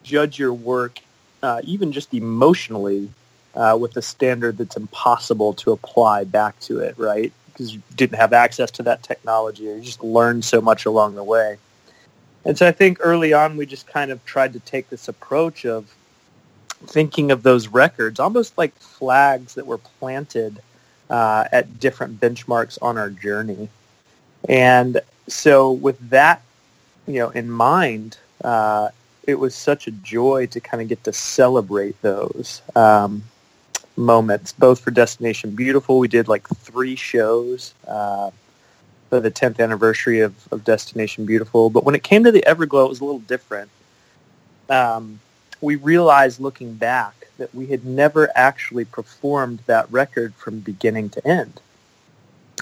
[0.04, 1.00] judge your work,
[1.44, 3.10] uh, even just emotionally,
[3.56, 7.32] uh, with a standard that's impossible to apply back to it, right?
[7.58, 11.16] because you didn't have access to that technology or you just learned so much along
[11.16, 11.58] the way.
[12.46, 15.66] And so I think early on we just kind of tried to take this approach
[15.66, 15.92] of
[16.86, 20.62] thinking of those records almost like flags that were planted
[21.10, 23.70] uh, at different benchmarks on our journey.
[24.48, 26.44] And so with that,
[27.08, 28.90] you know, in mind, uh,
[29.26, 32.62] it was such a joy to kind of get to celebrate those.
[32.76, 33.24] Um,
[33.98, 36.00] moments, both for Destination Beautiful.
[36.00, 38.32] We did like three shows uh,
[39.10, 41.70] for the 10th anniversary of, of Destination Beautiful.
[41.70, 43.70] But when it came to the Everglow, it was a little different.
[44.70, 45.20] Um,
[45.62, 51.28] we realized looking back that we had never actually performed that record from beginning to
[51.28, 51.60] end.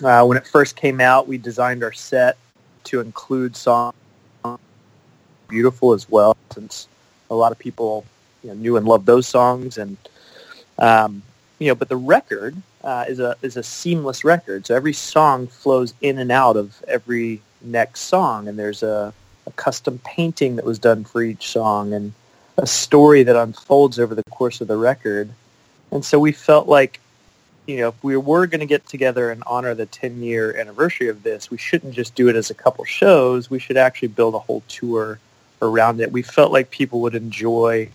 [0.04, 2.38] Uh, when it first came out, we designed our set
[2.86, 3.96] to include songs
[5.48, 6.88] beautiful as well, since
[7.30, 8.06] a lot of people
[8.44, 9.98] you know, knew and loved those songs, and
[10.78, 11.24] um,
[11.60, 14.66] you know, but the record uh, is a is a seamless record.
[14.66, 19.14] So every song flows in and out of every next song, and there's a,
[19.48, 22.14] a custom painting that was done for each song, and
[22.58, 25.30] a story that unfolds over the course of the record.
[25.92, 27.00] And so we felt like,
[27.68, 31.10] you know, if we were going to get together and honor the 10 year anniversary
[31.10, 33.50] of this, we shouldn't just do it as a couple shows.
[33.50, 35.20] We should actually build a whole tour
[35.70, 36.12] around it.
[36.12, 37.90] We felt like people would enjoy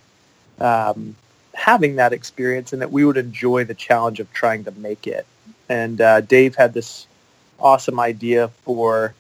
[0.61, 1.17] um,
[1.55, 5.27] having that experience and that we would enjoy the challenge of trying to make it.
[5.69, 7.07] And uh, Dave had this
[7.59, 9.15] awesome idea for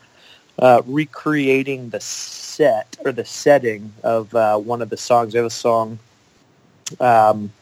[0.59, 5.33] uh, recreating the set or the setting of uh, one of the songs.
[5.33, 5.99] We have a song
[6.99, 7.53] um,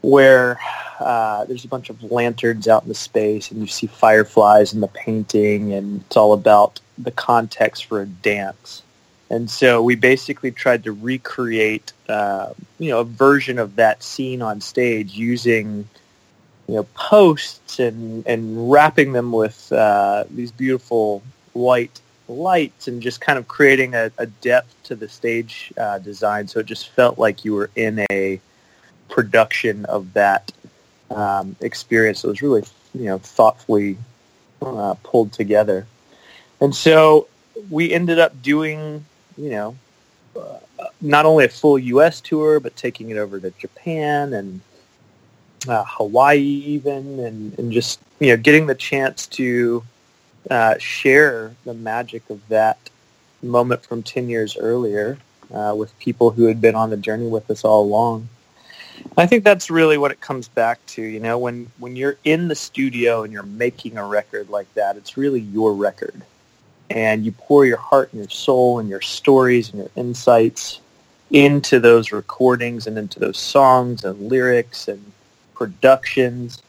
[0.00, 0.58] where
[1.00, 4.80] uh, there's a bunch of lanterns out in the space and you see fireflies in
[4.80, 8.82] the painting and it's all about the context for a dance.
[9.30, 14.42] And so we basically tried to recreate, uh, you know, a version of that scene
[14.42, 15.88] on stage using,
[16.68, 21.22] you know, posts and, and wrapping them with uh, these beautiful
[21.54, 26.46] white lights and just kind of creating a, a depth to the stage uh, design.
[26.46, 28.40] So it just felt like you were in a
[29.08, 30.52] production of that
[31.10, 32.24] um, experience.
[32.24, 33.96] It was really, you know, thoughtfully
[34.62, 35.86] uh, pulled together.
[36.60, 37.28] And so
[37.70, 39.04] we ended up doing
[39.36, 39.76] you know,
[40.36, 40.58] uh,
[41.00, 42.20] not only a full U.S.
[42.20, 44.60] tour, but taking it over to Japan and
[45.68, 49.82] uh, Hawaii even, and, and just you know getting the chance to
[50.50, 52.78] uh, share the magic of that
[53.42, 55.18] moment from 10 years earlier
[55.52, 58.28] uh, with people who had been on the journey with us all along.
[59.16, 61.02] I think that's really what it comes back to.
[61.02, 64.96] You know, when, when you're in the studio and you're making a record like that,
[64.96, 66.22] it's really your record.
[66.90, 70.80] And you pour your heart and your soul and your stories and your insights
[71.30, 75.12] into those recordings and into those songs and lyrics and
[75.54, 76.62] productions.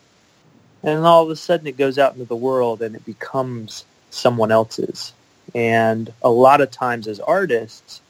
[0.82, 4.51] And all of a sudden it goes out into the world and it becomes someone
[4.51, 5.13] else's.
[5.54, 8.01] And a lot of times as artists,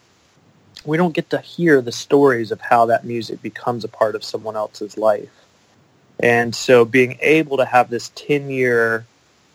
[0.86, 4.24] we don't get to hear the stories of how that music becomes a part of
[4.24, 5.32] someone else's life.
[6.20, 9.06] And so being able to have this 10-year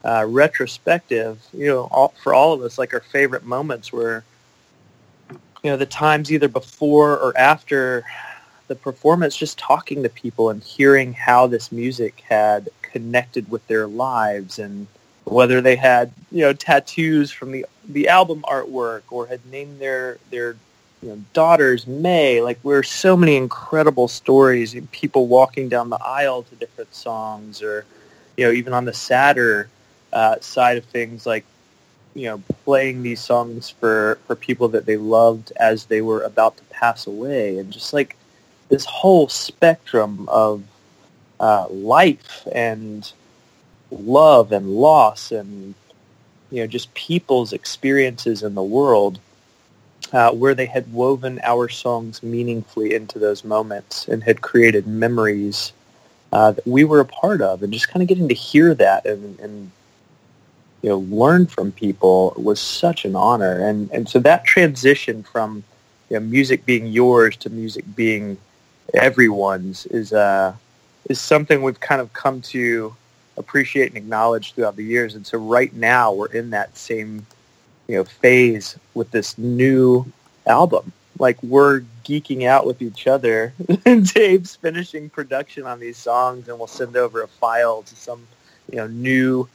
[0.04, 4.24] uh, retrospective, you know, all, for all of us, like our favorite moments were,
[5.62, 8.04] you know, the times either before or after
[8.68, 13.86] the performance, just talking to people and hearing how this music had connected with their
[13.86, 14.86] lives and
[15.24, 20.18] whether they had, you know, tattoos from the, the album artwork or had named their,
[20.30, 20.56] their
[21.02, 22.40] you know, daughters, Mae.
[22.40, 24.74] Like, we're so many incredible stories.
[24.92, 27.84] People walking down the aisle to different songs, or
[28.36, 29.68] you know, even on the sadder
[30.12, 31.44] uh, side of things, like
[32.14, 36.56] you know, playing these songs for for people that they loved as they were about
[36.56, 38.16] to pass away, and just like
[38.68, 40.62] this whole spectrum of
[41.38, 43.12] uh, life and
[43.90, 45.74] love and loss and
[46.50, 49.18] you know just people's experiences in the world
[50.12, 55.72] uh, where they had woven our songs meaningfully into those moments and had created memories
[56.32, 59.04] uh, that we were a part of, and just kind of getting to hear that
[59.06, 59.70] and, and
[60.82, 65.62] you know learn from people was such an honor, and and so that transition from
[66.08, 68.36] you know, music being yours to music being
[68.94, 70.54] everyone's is uh,
[71.08, 72.94] is something we've kind of come to
[73.36, 77.26] appreciate and acknowledge throughout the years, and so right now we're in that same
[77.88, 80.04] you know phase with this new
[80.46, 80.92] album.
[81.18, 83.52] Like we're geeking out with each other.
[83.84, 88.26] And Dave's finishing production on these songs, and we'll send over a file to some
[88.70, 89.48] you know new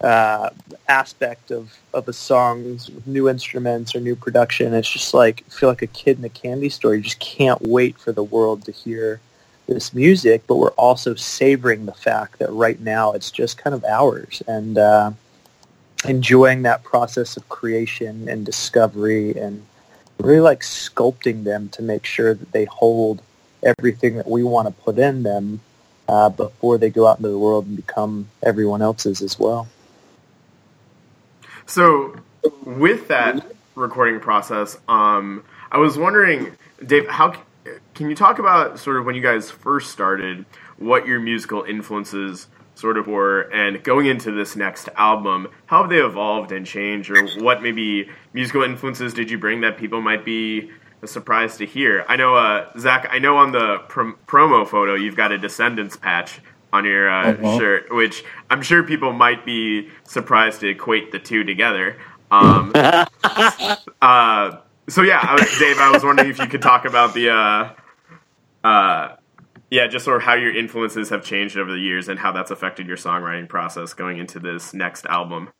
[0.00, 0.50] uh,
[0.88, 4.74] aspect of of a song's new instruments or new production.
[4.74, 6.94] It's just like feel like a kid in a candy store.
[6.94, 9.20] You just can't wait for the world to hear
[9.66, 13.84] this music, but we're also savoring the fact that right now it's just kind of
[13.84, 14.78] ours and.
[14.78, 15.12] Uh,
[16.04, 19.64] enjoying that process of creation and discovery and
[20.18, 23.22] really like sculpting them to make sure that they hold
[23.62, 25.60] everything that we want to put in them
[26.08, 29.66] uh, before they go out into the world and become everyone else's as well.
[31.66, 32.14] So,
[32.64, 36.52] with that recording process, um, I was wondering,
[36.84, 37.34] Dave, how
[37.94, 40.46] can you talk about sort of when you guys first started,
[40.78, 45.90] what your musical influences sort of were, and going into this next album, how have
[45.90, 50.24] they evolved and changed, or what maybe musical influences did you bring that people might
[50.24, 50.70] be
[51.04, 52.04] surprised to hear?
[52.08, 55.96] I know, uh, Zach, I know on the prom- promo photo you've got a Descendents
[55.96, 56.40] patch
[56.76, 57.58] on your uh, uh-huh.
[57.58, 61.96] shirt, which I'm sure people might be surprised to equate the two together.
[62.30, 64.58] Um, uh,
[64.88, 67.74] so yeah, I was, Dave, I was wondering if you could talk about the uh,
[68.66, 69.16] uh,
[69.70, 72.50] yeah, just sort of how your influences have changed over the years and how that's
[72.50, 75.50] affected your songwriting process going into this next album.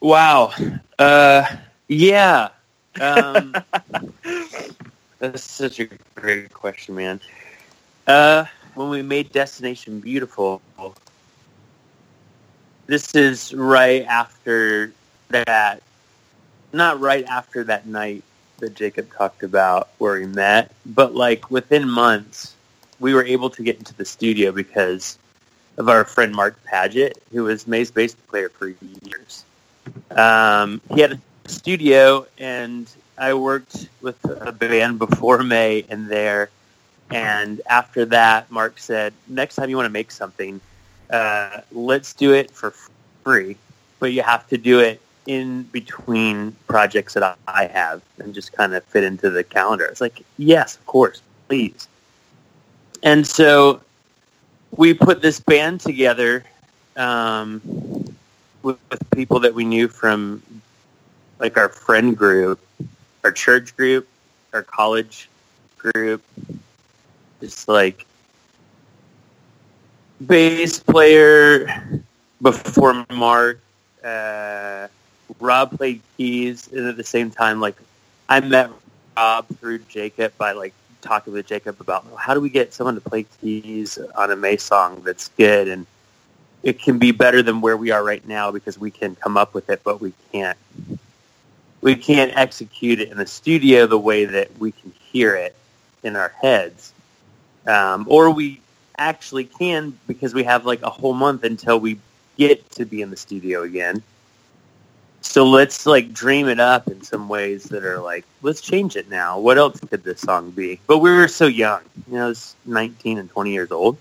[0.00, 0.52] Wow.
[0.98, 1.44] Uh,
[1.88, 2.50] yeah.
[3.00, 3.54] Um,
[5.18, 7.20] that's such a great question, man.
[8.06, 8.44] Uh,
[8.78, 10.62] when we made Destination Beautiful,
[12.86, 14.92] this is right after
[15.30, 15.82] that,
[16.72, 18.22] not right after that night
[18.58, 22.54] that Jacob talked about where we met, but like within months,
[23.00, 25.18] we were able to get into the studio because
[25.76, 28.68] of our friend Mark Padgett, who was Mae's bass player for
[29.02, 29.44] years.
[30.12, 36.50] Um, he had a studio, and I worked with a band before Mae in there.
[37.10, 40.60] And after that, Mark said, next time you want to make something,
[41.10, 42.72] uh, let's do it for
[43.24, 43.56] free,
[43.98, 48.74] but you have to do it in between projects that I have and just kind
[48.74, 49.84] of fit into the calendar.
[49.84, 51.88] It's like, yes, of course, please.
[53.02, 53.80] And so
[54.76, 56.44] we put this band together
[56.96, 57.60] um,
[58.62, 60.42] with, with people that we knew from
[61.38, 62.60] like our friend group,
[63.24, 64.08] our church group,
[64.52, 65.28] our college
[65.76, 66.22] group,
[67.40, 68.06] just like
[70.26, 72.02] bass player
[72.42, 73.60] before Mark,
[74.04, 74.88] uh,
[75.40, 77.76] Rob played keys, and at the same time, like
[78.28, 78.70] I met
[79.16, 83.00] Rob through Jacob by like talking with Jacob about how do we get someone to
[83.00, 85.86] play keys on a Mae song that's good and
[86.62, 89.54] it can be better than where we are right now because we can come up
[89.54, 90.58] with it, but we can't
[91.80, 95.54] we can't execute it in the studio the way that we can hear it
[96.02, 96.92] in our heads.
[97.68, 98.60] Um, or we
[98.98, 101.98] actually can because we have like a whole month until we
[102.38, 104.02] get to be in the studio again.
[105.20, 109.10] So let's like dream it up in some ways that are like, let's change it
[109.10, 109.38] now.
[109.38, 110.80] What else could this song be?
[110.86, 113.98] But we were so young, you know, it's 19 and 20 years old.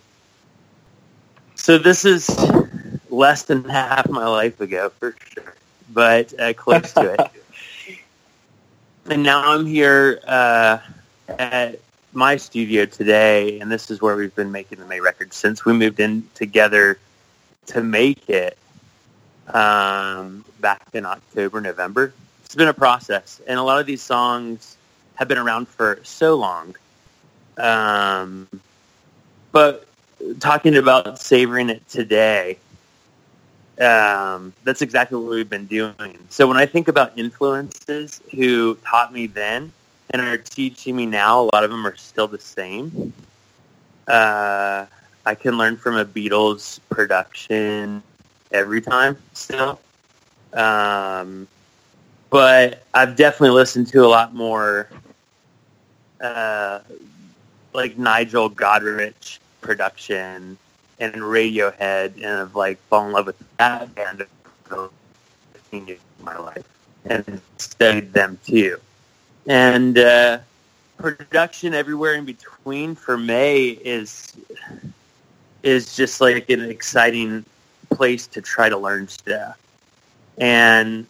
[1.55, 2.29] So this is
[3.09, 5.55] less than half my life ago for sure,
[5.91, 7.99] but uh, close to it.
[9.09, 10.79] and now I'm here uh,
[11.27, 11.79] at
[12.17, 15.71] my studio today, and this is where we've been making the Mae record since we
[15.71, 16.97] moved in together
[17.67, 18.57] to make it
[19.53, 22.11] um, back in October, November.
[22.43, 24.77] It's been a process, and a lot of these songs
[25.13, 26.75] have been around for so long.
[27.57, 28.47] Um,
[29.51, 29.85] but
[30.39, 32.57] talking about savoring it today,
[33.79, 36.17] um, that's exactly what we've been doing.
[36.29, 39.71] So when I think about influences who taught me then
[40.11, 43.13] and are teaching me now, a lot of them are still the same.
[44.07, 44.85] Uh,
[45.25, 48.01] I can learn from a Beatles production
[48.51, 49.79] every time still.
[50.53, 51.47] Um,
[52.29, 54.89] but I've definitely listened to a lot more
[56.21, 56.79] uh,
[57.73, 60.57] like Nigel Godrich production
[60.99, 64.25] and Radiohead and have like fallen in love with that band
[64.71, 64.91] of
[66.21, 66.65] my life
[67.05, 68.79] and studied them too.
[69.47, 70.39] And uh,
[70.97, 74.33] production everywhere in between for Mae is
[75.63, 77.45] is just like an exciting
[77.89, 79.57] place to try to learn stuff.
[80.37, 81.07] And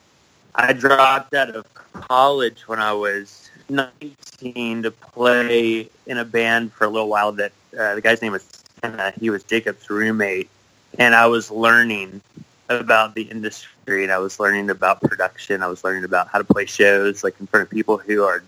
[0.55, 6.85] I dropped out of college when I was 19 to play in a band for
[6.85, 8.47] a little while that uh, the guy's name was
[8.81, 9.13] Senna.
[9.19, 10.49] He was Jacob's roommate.
[10.97, 12.21] And I was learning
[12.69, 15.63] about the industry and I was learning about production.
[15.63, 18.43] I was learning about how to play shows like in front of people who are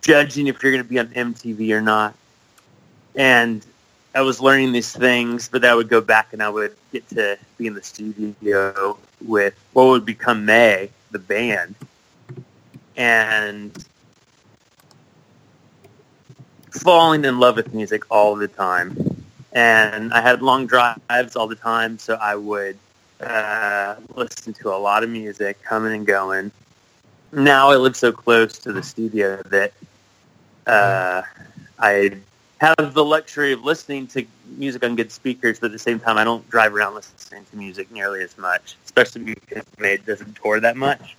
[0.00, 2.14] judging if you're going to be on MTV or not.
[3.14, 3.64] And
[4.14, 7.38] I was learning these things, but I would go back and I would get to
[7.58, 11.74] be in the studio with what would become Mae, the band,
[12.96, 13.72] and
[16.70, 19.24] falling in love with music all the time.
[19.52, 22.78] And I had long drives all the time, so I would
[23.24, 26.50] uh, listen to a lot of music coming and going.
[27.32, 29.72] Now I live so close to the studio that
[30.66, 31.22] uh,
[31.78, 32.12] I
[32.58, 34.24] have the luxury of listening to
[34.56, 37.56] music on good speakers, but at the same time, I don't drive around listening to
[37.56, 41.16] music nearly as much, especially because it doesn't tour that much.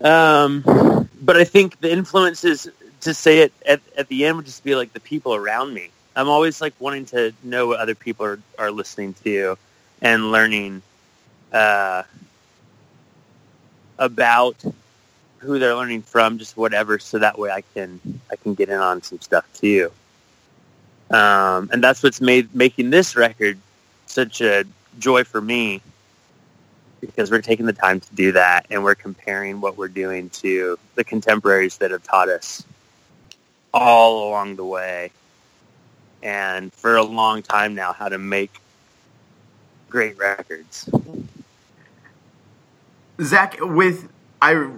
[0.00, 2.68] Um, but I think the influences,
[3.02, 5.90] to say it at, at the end, would just be like the people around me.
[6.16, 9.58] I'm always like wanting to know what other people are, are listening to
[10.02, 10.82] and learning
[11.52, 12.02] uh,
[13.98, 14.56] about
[15.38, 18.78] who they're learning from, just whatever, so that way I can I can get in
[18.78, 19.90] on some stuff too.
[21.10, 23.58] Um, and that's what's made making this record
[24.06, 24.64] such a
[24.98, 25.80] joy for me
[27.00, 30.78] because we're taking the time to do that and we're comparing what we're doing to
[30.94, 32.64] the contemporaries that have taught us
[33.72, 35.10] all along the way
[36.22, 38.60] and for a long time now how to make
[39.90, 40.88] great records.
[43.20, 44.08] Zach, with
[44.40, 44.70] I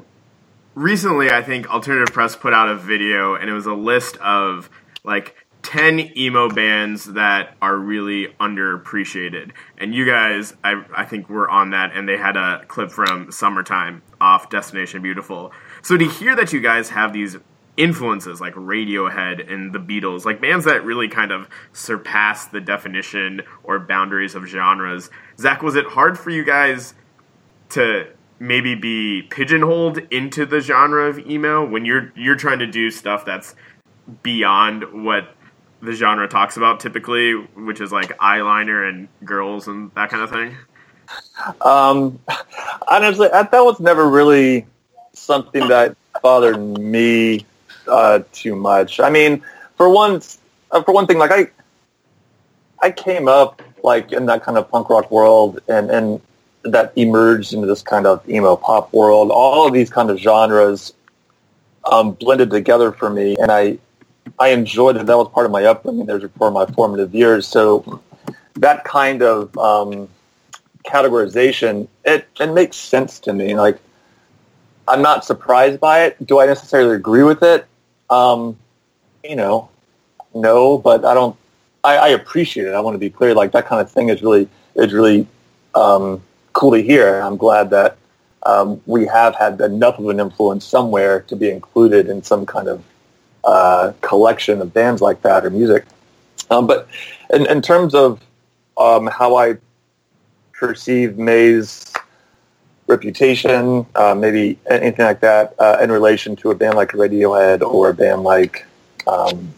[0.75, 4.69] recently, I think Alternative Press put out a video, and it was a list of
[5.05, 9.53] like 10 emo bands that are really underappreciated.
[9.79, 13.31] And you guys, I, I think, were on that, and they had a clip from
[13.31, 15.53] Summertime off Destination Beautiful.
[15.83, 17.37] So to hear that you guys have these
[17.77, 23.43] influences like Radiohead and the Beatles, like bands that really kind of surpass the definition
[23.62, 26.95] or boundaries of genres, Zach, was it hard for you guys
[27.70, 28.07] to
[28.39, 33.25] maybe be pigeonholed into the genre of emo when you're you're trying to do stuff
[33.25, 33.55] that's
[34.23, 35.35] beyond what
[35.81, 40.31] the genre talks about typically, which is like eyeliner and girls and that kind of
[40.31, 40.57] thing?
[41.61, 42.18] Um,
[42.89, 44.66] honestly, that was never really
[45.12, 47.45] something that bothered me
[47.89, 49.01] uh, too much.
[49.01, 49.43] I mean,
[49.76, 50.20] for one,
[50.70, 51.49] uh, for one thing, like I,
[52.80, 56.20] I came up like in that kind of punk rock world, and and
[56.64, 59.30] that emerged into this kind of emo pop world.
[59.30, 60.93] All of these kind of genres
[61.91, 63.78] um, blended together for me, and I
[64.39, 65.07] I enjoyed it.
[65.07, 66.07] That was part of my upbringing.
[66.07, 67.47] Part of my formative years.
[67.47, 68.01] So
[68.55, 70.09] that kind of um,
[70.85, 73.55] categorization, it, it makes sense to me.
[73.55, 73.78] Like,
[74.87, 76.26] I'm not surprised by it.
[76.26, 77.66] Do I necessarily agree with it?
[78.13, 78.59] Um,
[79.25, 79.71] you know,
[80.35, 81.37] no, but I don't.
[81.85, 82.75] I, I, appreciate it.
[82.75, 83.35] I want to be clear.
[83.35, 85.27] Like that kind of thing is really is really
[85.75, 87.21] um, cool to hear.
[87.21, 87.97] I'm glad that
[88.45, 92.69] um, we have had enough of an influence somewhere to be included in some kind
[92.69, 92.85] of
[93.45, 95.85] uh, collection of bands like that or music.
[96.51, 96.89] Um, but
[97.33, 98.21] in, in, terms of
[98.77, 99.57] um, how I
[100.53, 101.91] perceive Mae's
[102.93, 107.90] reputation, uh, maybe anything like that, uh, in relation to a band like Radiohead or
[107.90, 108.64] a band like,
[109.07, 109.53] um,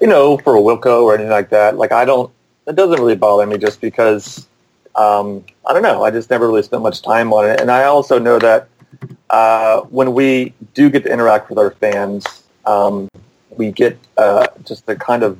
[0.00, 2.30] you know, for a Wilco or anything like that, like I don't,
[2.66, 4.46] it doesn't really bother me just because
[4.94, 6.04] um, I don't know.
[6.04, 7.60] I just never really spent much time on it.
[7.60, 8.68] And I also know that
[9.30, 13.08] uh, when we do get to interact with our fans, um,
[13.50, 15.38] we get uh, just a kind of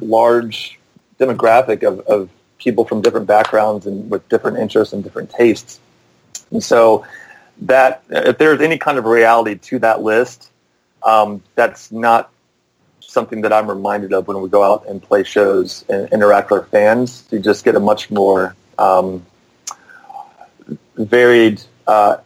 [0.00, 0.78] large
[1.18, 5.80] demographic of, of people from different backgrounds and with different interests and different tastes.
[6.50, 7.06] And so
[7.62, 10.50] that if there's any kind of reality to that list,
[11.02, 12.30] um, that's not
[13.00, 16.60] something that I'm reminded of when we go out and play shows and interact with
[16.60, 17.26] our fans.
[17.30, 19.24] You just get a much more um,
[20.96, 22.18] varied uh,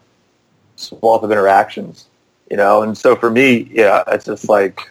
[0.77, 2.07] swath of interactions,
[2.51, 2.83] you know.
[2.83, 4.91] And so for me, yeah, it's just like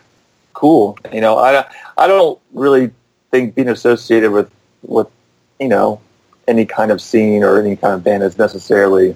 [0.53, 0.97] cool.
[1.11, 1.65] You know, I
[1.97, 2.91] I don't really
[3.29, 4.49] think being associated with
[4.83, 5.07] with
[5.59, 6.01] you know
[6.47, 9.15] any kind of scene or any kind of band is necessarily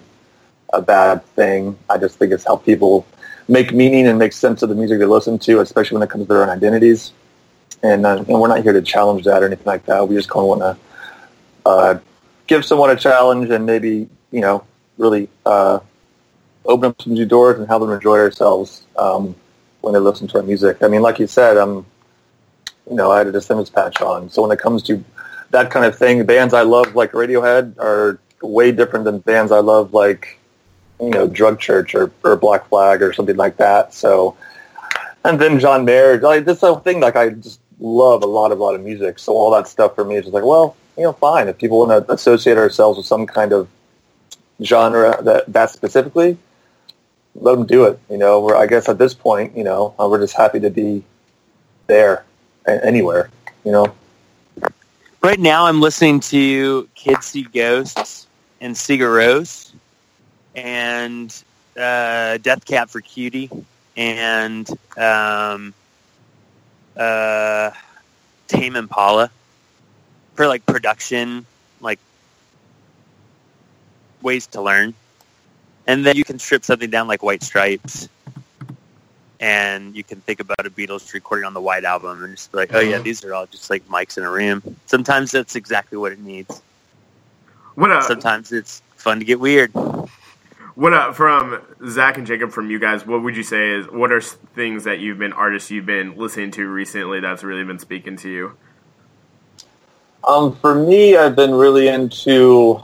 [0.74, 1.78] a bad thing.
[1.90, 3.06] I just think it's how people
[3.48, 6.24] make meaning and make sense of the music they listen to, especially when it comes
[6.26, 7.14] to their own identities.
[7.84, 10.08] And, uh, and we're not here to challenge that or anything like that.
[10.08, 12.00] We just kind of want to uh,
[12.48, 14.66] give someone a challenge and maybe, you know,
[14.98, 15.80] really uh,
[16.66, 19.36] open up some new doors and have them enjoy ourselves um,
[19.82, 20.82] when they listen to our music.
[20.82, 21.86] I mean, like you said, um,
[22.90, 24.30] you know, I had a Descendents patch on.
[24.30, 25.04] So when it comes to
[25.56, 29.60] that kind of thing, bands I love like Radiohead are way different than bands I
[29.60, 30.38] love like,
[31.00, 33.94] you know, Drug Church or, or Black Flag or something like that.
[33.94, 34.36] So,
[35.24, 38.60] and then John Mayer, like this whole thing, like I just love a lot of
[38.60, 39.18] a lot of music.
[39.18, 41.48] So all that stuff for me is just like, well, you know, fine.
[41.48, 43.70] If people want to associate ourselves with some kind of
[44.62, 46.38] genre that that specifically,
[47.36, 47.98] let them do it.
[48.10, 50.70] You know, we're, I guess at this point, you know, uh, we're just happy to
[50.70, 51.04] be
[51.88, 52.26] there,
[52.68, 53.30] anywhere.
[53.64, 53.96] You know.
[55.26, 58.28] Right now, I'm listening to Kids See Ghosts
[58.62, 59.74] and Sigur Rós
[60.54, 61.34] and
[61.76, 63.50] uh, Death Cab for Cutie
[63.98, 65.74] and um,
[66.96, 67.72] uh,
[68.48, 69.32] Tame Impala
[70.36, 71.48] for like production,
[71.82, 71.98] like
[74.22, 74.94] ways to learn.
[75.88, 78.10] And then you can strip something down like White Stripes,
[79.40, 82.58] and you can think about a Beatles recording on the White Album and just be
[82.58, 83.04] like, oh yeah, mm-hmm.
[83.04, 84.62] these are all just like mics in a room.
[84.86, 86.62] Sometimes that's exactly what it needs.
[87.76, 89.72] What uh, Sometimes it's fun to get weird.
[90.76, 94.12] What uh, from Zach and Jacob, from you guys, what would you say is what
[94.12, 98.18] are things that you've been artists you've been listening to recently that's really been speaking
[98.18, 98.58] to you?
[100.26, 102.82] Um, for me, I've been really into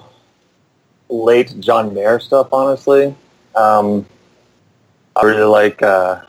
[1.09, 3.15] late John Mayer stuff, honestly.
[3.55, 4.05] Um,
[5.15, 6.21] I really like uh,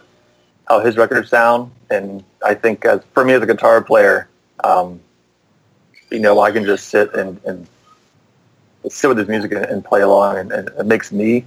[0.69, 4.29] how his records sound, and I think as for me as a guitar player,
[4.65, 5.01] um,
[6.11, 7.67] you know, I can just sit and, and
[8.89, 11.45] sit with his music and, and play along, and, and, it makes me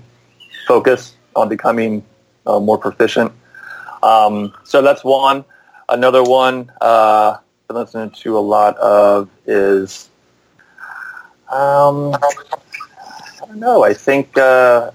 [0.67, 2.03] focus on becoming
[2.45, 3.31] uh, more proficient.
[4.03, 5.45] Um, so that's one.
[5.89, 6.71] Another one.
[6.81, 7.37] Uh,
[7.67, 10.09] been listening to a lot of is
[11.51, 13.83] um, I don't know.
[13.83, 14.91] I think uh,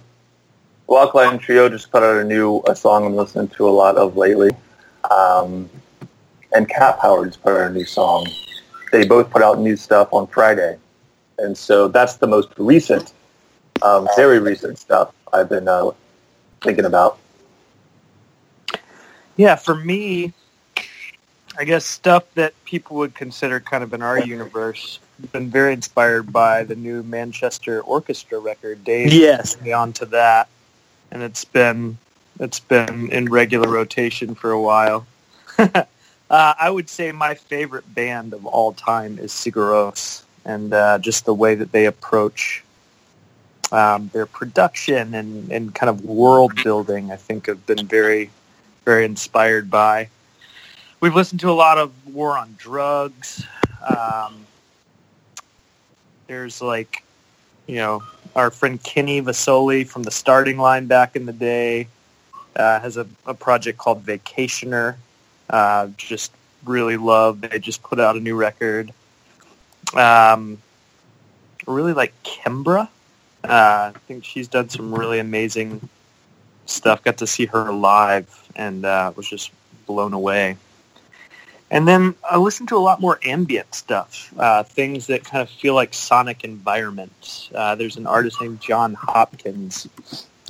[0.99, 4.17] Alkaline Trio just put out a new a song I'm listening to a lot of
[4.17, 4.51] lately,
[5.11, 5.69] um,
[6.53, 8.27] and Cat Power just put out a new song.
[8.93, 10.79] They both put out new stuff on Friday,
[11.39, 13.13] and so that's the most recent,
[13.83, 15.91] um, very recent stuff I've been uh,
[16.63, 17.19] thinking about.
[19.37, 20.33] Yeah, for me,
[21.59, 24.99] I guess stuff that people would consider kind of in our universe.
[25.33, 28.85] Been very inspired by the new Manchester Orchestra record.
[28.85, 29.61] Dave yes.
[29.61, 30.49] me onto that,
[31.11, 31.99] and it's been
[32.39, 35.07] it's been in regular rotation for a while.
[35.59, 35.85] uh,
[36.31, 41.27] I would say my favorite band of all time is Sigur Rós, and uh, just
[41.27, 42.65] the way that they approach
[43.73, 48.31] um, their production and, and kind of world building, I think, have been very,
[48.85, 50.09] very inspired by
[51.01, 53.45] we've listened to a lot of War on Drugs.
[53.83, 54.47] Um,
[56.27, 57.03] there's like,
[57.67, 58.03] you know,
[58.35, 61.89] our friend Kenny Vasoli from the starting line back in the day
[62.57, 64.97] uh, has a, a, project called Vacationer.
[65.49, 66.33] Uh, just
[66.65, 67.41] really love.
[67.41, 68.93] They just put out a new record.
[69.95, 70.59] Um,
[71.67, 72.89] really like Kimbra.
[73.45, 75.89] Uh, I think she's done some really amazing
[76.67, 77.03] stuff.
[77.03, 79.51] Got to see her live and uh, was just
[79.87, 80.57] blown away.
[81.71, 85.51] And then I listen to a lot more ambient stuff, uh, things that kind of
[85.51, 87.49] feel like sonic environments.
[87.55, 89.89] Uh, there's an artist named Jon Hopkins,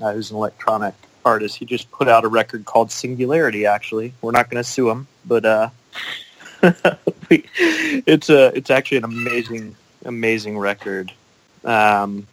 [0.01, 0.95] uh, who's an electronic
[1.25, 1.57] artist.
[1.59, 3.67] He just put out a record called Singularity.
[3.67, 5.69] Actually, we're not going to sue him, but uh,
[7.31, 11.13] it's a it's actually an amazing amazing record.
[11.65, 12.27] Um,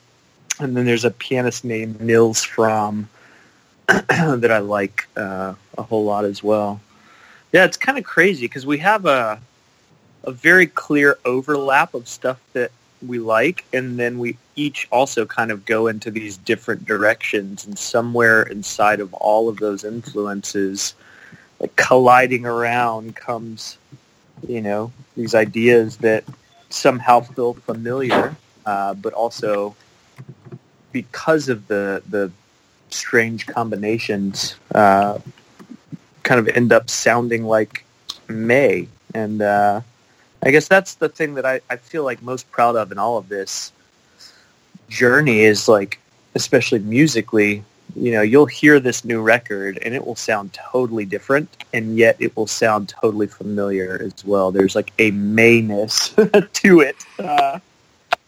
[0.60, 3.06] and then there's a pianist named Nils Frahm
[3.88, 6.82] that I like uh, a whole lot as well.
[7.52, 9.40] Yeah, it's kind of crazy because we have a
[10.24, 12.72] a very clear overlap of stuff that
[13.06, 17.78] we like, and then we each also kind of go into these different directions, and
[17.78, 20.96] somewhere inside of all of those influences,
[21.60, 23.78] like colliding around, comes
[24.48, 26.24] you know these ideas that
[26.70, 28.36] somehow feel familiar,
[28.66, 29.76] uh, but also
[30.92, 32.32] because of the the
[32.90, 35.20] strange combinations, uh,
[36.28, 37.86] kind of end up sounding like
[38.28, 38.88] Mae.
[39.14, 39.82] And uh,
[40.44, 43.18] I guess that's the thing that I, I feel like most proud of in all
[43.18, 43.72] of this
[44.90, 46.00] journey is like,
[46.36, 47.64] especially musically,
[47.96, 52.18] you know, you'll hear this new record and it will sound totally different, and yet
[52.20, 54.52] it will sound totally familiar as well.
[54.52, 56.10] There's like a Maeness
[56.54, 57.60] to it, uh,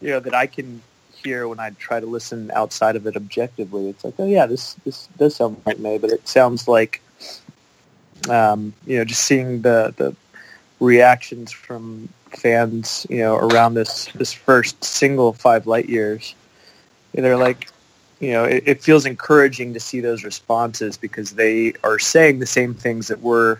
[0.00, 0.82] you know, that I can
[1.12, 3.90] hear when I try to listen outside of it objectively.
[3.90, 7.02] It's like, oh yeah, this this does sound like Mae, but it sounds like
[8.28, 10.14] um, you know, just seeing the the
[10.80, 16.34] reactions from fans, you know, around this this first single, Five Light Years.
[17.12, 17.68] They're like,
[18.20, 22.46] you know, it, it feels encouraging to see those responses because they are saying the
[22.46, 23.58] same things that we're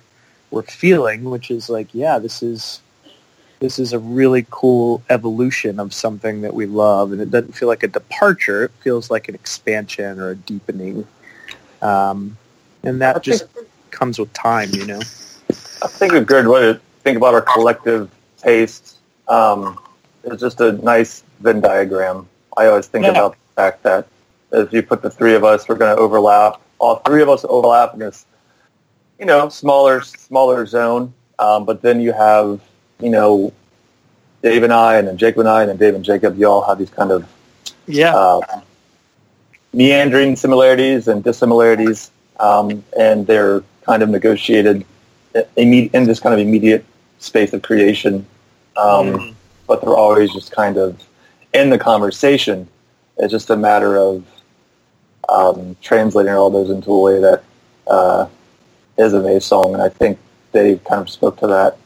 [0.50, 2.80] we're feeling, which is like, yeah, this is
[3.60, 7.68] this is a really cool evolution of something that we love, and it doesn't feel
[7.68, 8.64] like a departure.
[8.64, 11.06] It feels like an expansion or a deepening,
[11.82, 12.36] um,
[12.82, 13.44] and that just
[13.90, 15.00] comes with time, you know.
[15.82, 19.78] I think a good way to think about our collective taste um,
[20.24, 22.28] is just a nice Venn diagram.
[22.56, 23.12] I always think Yeah.
[23.12, 24.06] about the fact that
[24.52, 26.60] as you put the three of us, we're going to overlap.
[26.78, 28.26] All three of us overlap in this,
[29.18, 31.12] you know, smaller smaller zone.
[31.38, 32.60] Um, but then you have,
[33.00, 33.52] you know,
[34.42, 36.38] Dave and I, and then Jacob and I, and then Dave and Jacob.
[36.38, 37.26] You all have these kind of
[37.86, 38.60] Yeah, uh,
[39.72, 44.84] meandering similarities and dissimilarities, um, and they're kind of negotiated
[45.56, 46.84] in this kind of immediate
[47.18, 48.14] space of creation.
[48.76, 49.34] Um, Mm.
[49.66, 50.88] But they're always just kind of
[51.52, 52.66] in the conversation.
[53.18, 54.24] It's just a matter of
[55.28, 57.44] um, translating all those into a way that
[57.86, 58.26] uh,
[58.98, 60.18] is a Mae song, and I think
[60.52, 61.76] Dave kind of spoke to that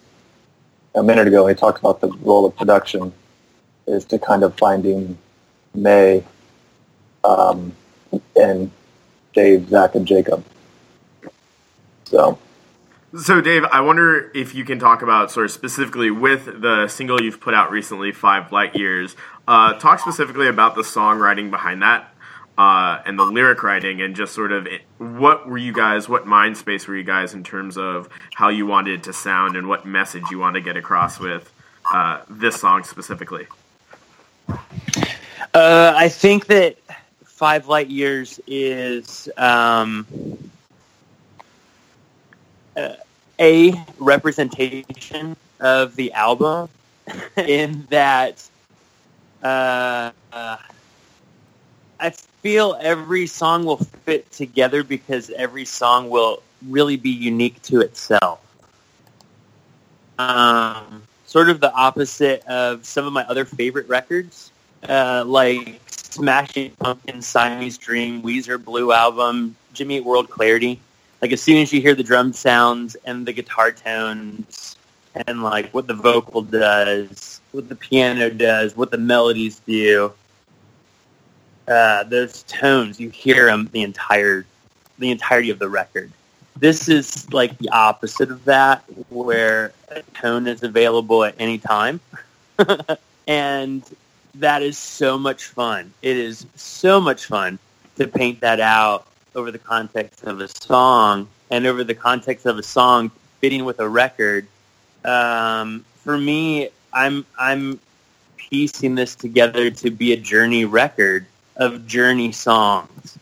[0.94, 1.46] a minute ago.
[1.46, 3.12] He talked about the role of production
[3.86, 5.18] is to kind of finding
[5.74, 6.24] Mae
[7.22, 7.74] um,
[8.34, 8.70] and
[9.34, 10.42] Dave, Zach, and Jacob.
[12.05, 12.38] So
[13.16, 17.22] So, Dave, I wonder if you can talk about sort of specifically with the single
[17.22, 19.14] you've put out recently, Five Light Years.
[19.46, 22.12] Uh, talk specifically about the songwriting behind that
[22.59, 26.26] uh, and the lyric writing, and just sort of it, what were you guys, what
[26.26, 29.68] mind space were you guys in terms of how you wanted it to sound and
[29.68, 31.52] what message you want to get across with
[31.92, 33.46] uh, this song specifically?
[35.55, 36.78] Uh, I think that
[37.24, 40.07] Five Light Years is um,
[42.77, 46.68] a representation of the album
[47.37, 48.43] in that
[49.43, 52.11] uh, I
[52.43, 58.41] feel every song will fit together because every song will really be unique to itself.
[60.18, 64.53] Um, sort of the opposite of some of my other favorite records
[64.89, 70.81] uh, like Smashing Pumpkins, Siamese Dream, Weezer Blue Album, Jimmy World Clarity.
[71.25, 74.77] Like as soon as you hear the drum sounds and the guitar tones
[75.14, 80.12] and like what the vocal does, what the piano does, what the melodies do,
[81.66, 84.45] uh, those tones you hear them the entire
[84.99, 86.12] the entirety of the record.
[86.59, 92.01] This is like the opposite of that, where a tone is available at any time.
[93.27, 93.83] and
[94.35, 95.91] that is so much fun.
[96.03, 97.59] It is so much fun
[97.97, 102.59] to paint that out over the context of a song and over the context of
[102.59, 103.11] a song
[103.41, 104.47] fitting with a record.
[105.05, 107.80] Um, for me, I'm I'm
[108.37, 111.26] piecing this together to be a journey record
[111.57, 113.18] of journey songs,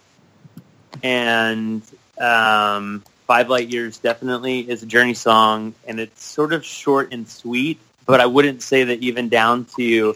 [1.03, 1.83] and
[2.19, 7.29] um, Five Light Years definitely is a journey song, and it's sort of short and
[7.29, 7.79] sweet.
[8.05, 10.15] But I wouldn't say that even down to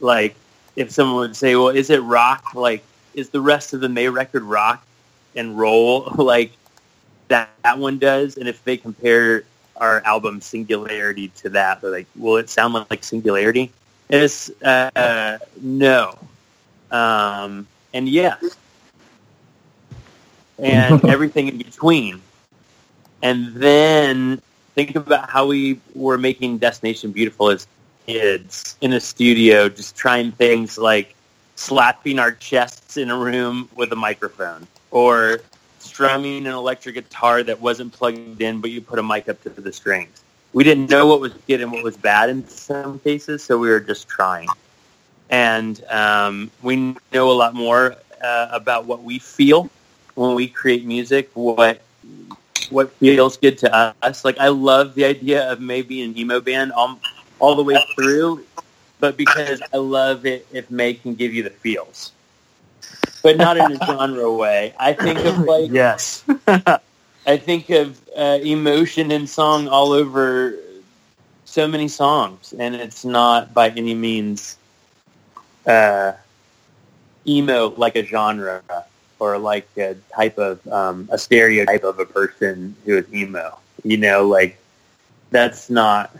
[0.00, 0.34] like
[0.76, 2.54] if someone would say, "Well, is it rock?
[2.54, 2.82] Like,
[3.14, 4.84] is the rest of the Mae record rock
[5.34, 6.52] and roll like
[7.28, 9.44] that that one does?" And if they compare
[9.76, 13.70] our album Singularity to that, they're like, "Will it sound like Singularity?"
[14.08, 16.18] It's uh, no,
[16.90, 18.56] um, and yes,
[20.58, 22.20] and everything in between.
[23.22, 24.40] And then
[24.74, 27.66] think about how we were making Destination Beautiful as
[28.06, 31.14] kids in a studio, just trying things like
[31.54, 35.40] slapping our chests in a room with a microphone or
[35.78, 39.50] strumming an electric guitar that wasn't plugged in, but you put a mic up to
[39.50, 40.22] the strings.
[40.52, 43.68] We didn't know what was good and what was bad in some cases, so we
[43.68, 44.48] were just trying.
[45.30, 49.70] And um, we know a lot more uh, about what we feel
[50.14, 51.80] when we create music, what
[52.70, 54.24] what feels good to us.
[54.24, 56.98] Like I love the idea of maybe an emo band all,
[57.38, 58.44] all the way through,
[59.00, 62.12] but because I love it if Mae can give you the feels,
[63.22, 64.74] but not in a genre way.
[64.78, 66.24] I think of like Yes.
[67.26, 70.54] I think of uh, emotion and song all over
[71.44, 74.56] so many songs, and it's not by any means
[75.66, 76.12] uh,
[77.26, 78.62] emo like a genre
[79.18, 83.58] or like a type of um, a stereotype of a person who is emo.
[83.84, 84.58] You know, like
[85.30, 86.14] that's not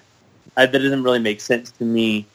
[0.56, 2.26] I, that doesn't really make sense to me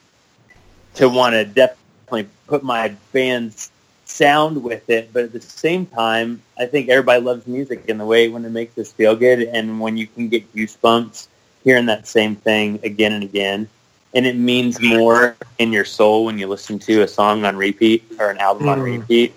[0.95, 3.71] to want to definitely put my band's
[4.05, 8.05] sound with it, but at the same time, I think everybody loves music in the
[8.05, 11.27] way when it makes us feel good, and when you can get goosebumps
[11.63, 13.67] hearing that same thing again and again,
[14.13, 18.03] and it means more in your soul when you listen to a song on repeat
[18.19, 18.99] or an album on Mm.
[18.99, 19.33] repeat.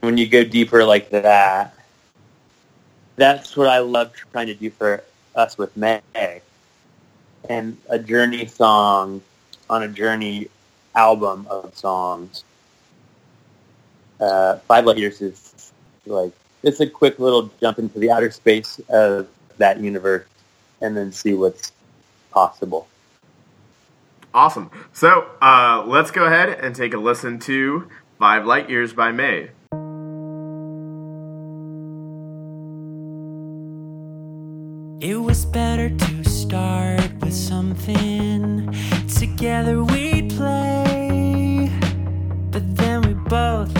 [0.00, 1.74] When you go deeper like that,
[3.16, 5.02] that's what I love trying to do for
[5.34, 6.02] us with Mae.
[7.48, 9.22] And a journey song
[9.68, 10.48] on a journey
[10.94, 12.44] album of songs.
[14.20, 15.72] Uh, Five Light Years is
[16.06, 20.26] like it's a quick little jump into the outer space of that universe,
[20.80, 21.72] and then see what's
[22.30, 22.86] possible.
[24.32, 24.70] Awesome.
[24.92, 29.50] So uh, let's go ahead and take a listen to Five Light Years by Mae.
[35.00, 38.70] It was better to start with something.
[39.08, 41.72] Together we'd play.
[42.50, 43.79] But then we both left off with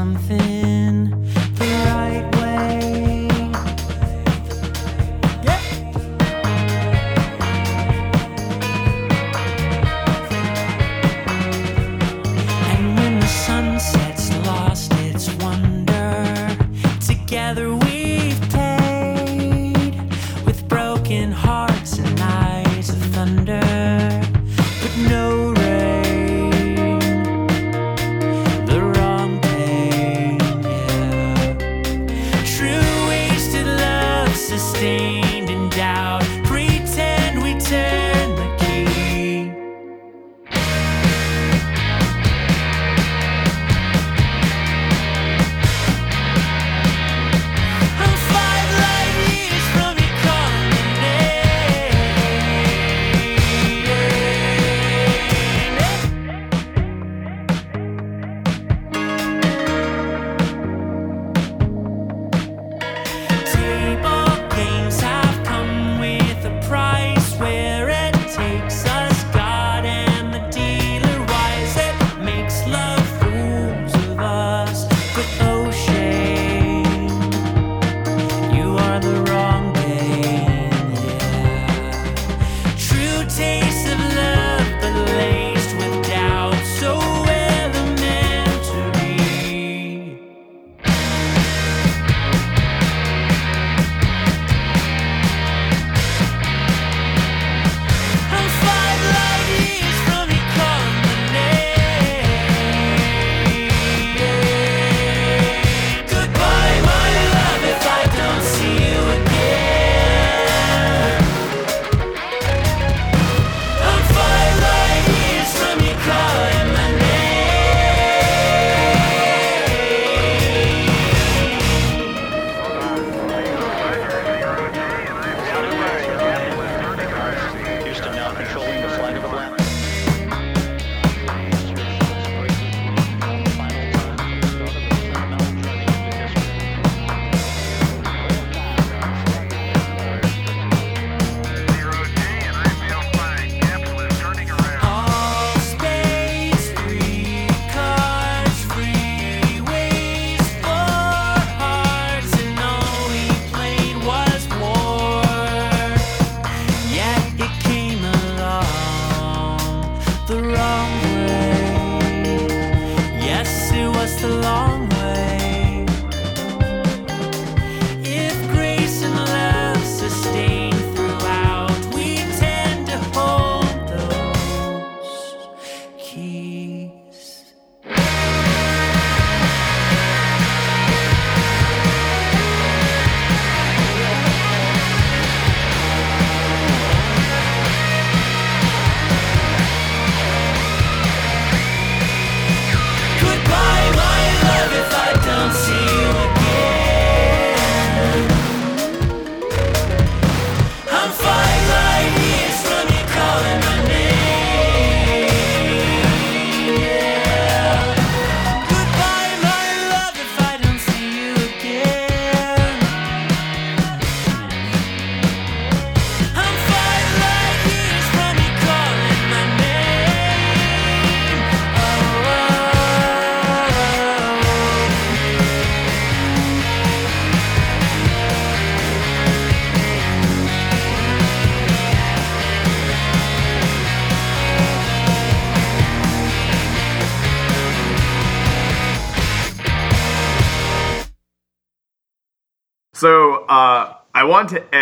[0.00, 0.49] something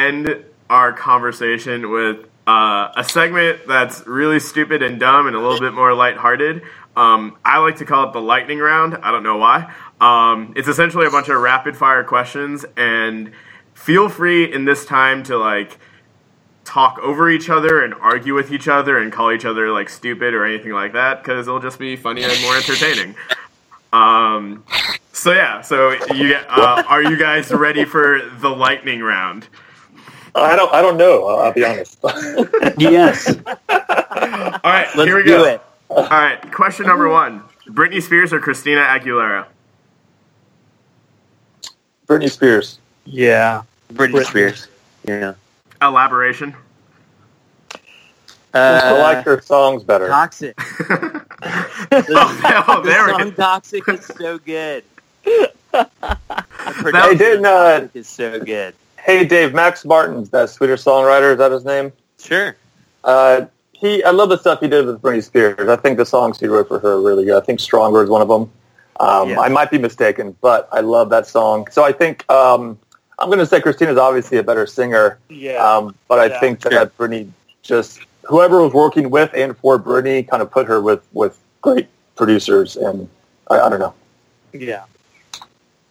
[0.09, 5.61] end our conversation with uh, a segment that's really stupid and dumb and a little
[5.61, 6.63] bit more lighthearted.
[6.97, 8.97] Um, I like to call it the lightning round.
[8.97, 9.73] I don't know why.
[10.01, 13.33] Um, it's essentially a bunch of rapid fire questions, and
[13.75, 15.79] feel free in this time to like
[16.65, 20.35] talk over each other and argue with each other and call each other like stupid
[20.35, 23.15] or anything like that because it'll just be funnier and more entertaining.
[23.93, 24.65] Um,
[25.13, 29.49] so yeah, so you uh, are you guys ready for the lightning round?
[30.35, 30.73] I don't.
[30.73, 31.27] I don't know.
[31.27, 31.99] I'll, I'll be honest.
[32.79, 33.29] Yes.
[33.69, 35.45] All right, Let's here we do go.
[35.45, 35.61] it.
[35.91, 39.47] All right, question number one: Britney Spears or Christina Aguilera?
[42.07, 42.79] Britney Spears.
[43.05, 43.63] Yeah.
[43.93, 44.27] Britney Britney.
[44.27, 44.69] Spears.
[45.07, 45.35] Yeah.
[45.83, 46.55] Elaboration.
[48.55, 50.09] Uh, I like her songs better.
[50.09, 50.55] Toxic.
[50.91, 51.25] oh,
[51.91, 53.37] The, oh, there we song go.
[53.37, 54.85] Toxic is so good.
[55.23, 55.47] Hey,
[56.73, 58.75] Production didn't uh, is so good.
[59.03, 61.33] Hey Dave, Max Martin's that Swedish songwriter.
[61.33, 61.93] Is that his name?
[62.21, 62.57] Sure.
[63.05, 64.03] Uh, he.
[64.05, 65.69] I love the stuff he did with Britney Spears.
[65.69, 67.41] I think the songs he wrote for her are really good.
[67.41, 68.51] I think Stronger is one of them.
[69.01, 69.41] Um, Yeah.
[69.41, 71.69] I might be mistaken, but I love that song.
[71.71, 72.79] So I think um,
[73.19, 75.19] I'm going to say Christina's obviously a better singer.
[75.29, 75.55] Yeah.
[75.65, 76.87] Um, but I Yeah, think that sure.
[76.99, 77.31] Britney
[77.63, 81.87] just whoever was working with and for Britney kind of put her with with great
[82.17, 83.09] producers, and
[83.49, 83.95] I, I don't know.
[84.53, 84.85] yeah.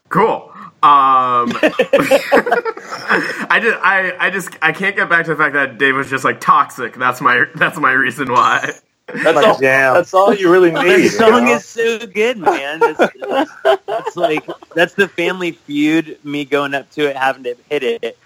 [0.10, 0.51] Cool.
[0.84, 5.95] Um, I just, I, I just, I can't get back to the fact that Dave
[5.95, 6.95] was just like toxic.
[6.95, 8.74] That's my, that's my reason why.
[9.08, 9.58] That's Like, all.
[9.60, 9.93] damn.
[9.95, 10.84] That's all you really need.
[10.84, 11.53] The you song know?
[11.55, 12.80] is so good, man.
[12.84, 13.51] It's, it's,
[13.88, 14.45] it's like
[14.76, 16.20] that's the Family Feud.
[16.26, 18.18] Me going up to it, having to hit it,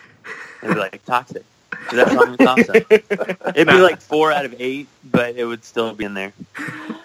[0.63, 1.43] and be like toxic.
[1.71, 2.75] 'Cause That song was awesome.
[3.55, 6.33] It'd be like four out of eight, but it would still be in there.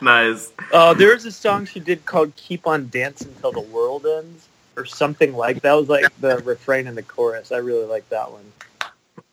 [0.00, 0.50] Nice.
[0.72, 4.45] Uh, there was a song she did called "Keep on Dancing Till the World Ends"
[4.76, 5.72] or something like that.
[5.74, 7.52] Was like the refrain and the chorus.
[7.52, 8.44] I really like that one.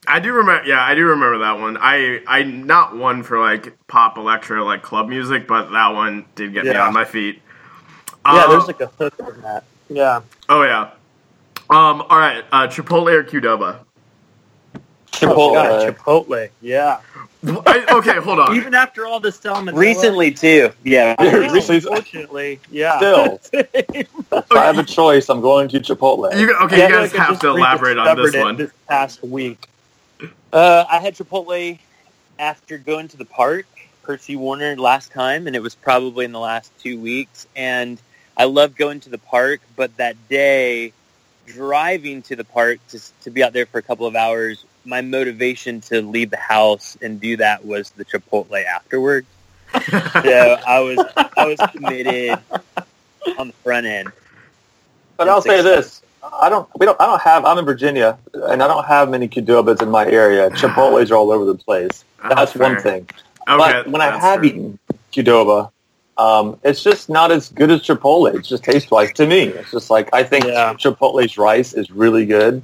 [0.08, 0.68] I do remember.
[0.68, 1.78] Yeah, I do remember that one.
[1.80, 6.54] I, I not one for like pop, electro, like club music, but that one did
[6.54, 7.42] get me on my feet.
[8.26, 9.64] Yeah, Um, there's like a hook in that.
[9.90, 10.22] Yeah.
[10.50, 10.92] Oh yeah.
[11.70, 12.02] Um.
[12.02, 12.44] All right.
[12.52, 13.80] Uh, Chipotle or Qdoba?
[15.08, 15.54] Chipotle.
[15.54, 16.50] God, Chipotle.
[16.62, 17.00] Yeah.
[17.46, 18.56] I, okay, hold on.
[18.56, 19.76] Even after all the salmonella.
[19.78, 21.16] Recently too, yeah.
[21.22, 22.98] Yeah, recently- Unfortunately, yeah.
[22.98, 26.36] Still, if I have a choice, I'm going to Chipotle.
[26.40, 28.56] You, okay, Yeah, you guys like have to elaborate on this it one.
[28.58, 29.68] This past week.
[30.54, 31.78] Uh, I had Chipotle
[32.40, 33.66] after going to the park,
[34.04, 37.48] Percy Warner last time, and it was probably in the last two weeks.
[37.56, 38.00] And
[38.38, 40.94] I love going to the park, but that day,
[41.46, 45.02] driving to the park to, to be out there for a couple of hours, my
[45.02, 49.28] motivation to leave the house and do that was the Chipotle afterwards.
[50.24, 51.06] So I was
[51.36, 52.40] I was committed
[53.38, 54.14] on the front end.
[55.18, 56.02] But I'll say this:
[56.42, 56.70] I don't.
[56.80, 57.00] We don't.
[57.02, 57.44] I don't have.
[57.44, 60.50] I'm in Virginia, and I don't have many Qdobas in my area.
[60.52, 62.06] Chipotle's are all over the place.
[62.30, 63.08] That's one thing.
[63.50, 64.46] Okay, but when I have fair.
[64.46, 64.80] eaten
[65.12, 65.72] Qdoba,
[66.18, 68.34] um, it's just not as good as Chipotle.
[68.34, 69.44] It's just taste wise to me.
[69.44, 70.74] It's just like I think Yeah.
[70.76, 72.62] Chipotle's rice is really good.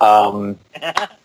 [0.00, 0.58] Um,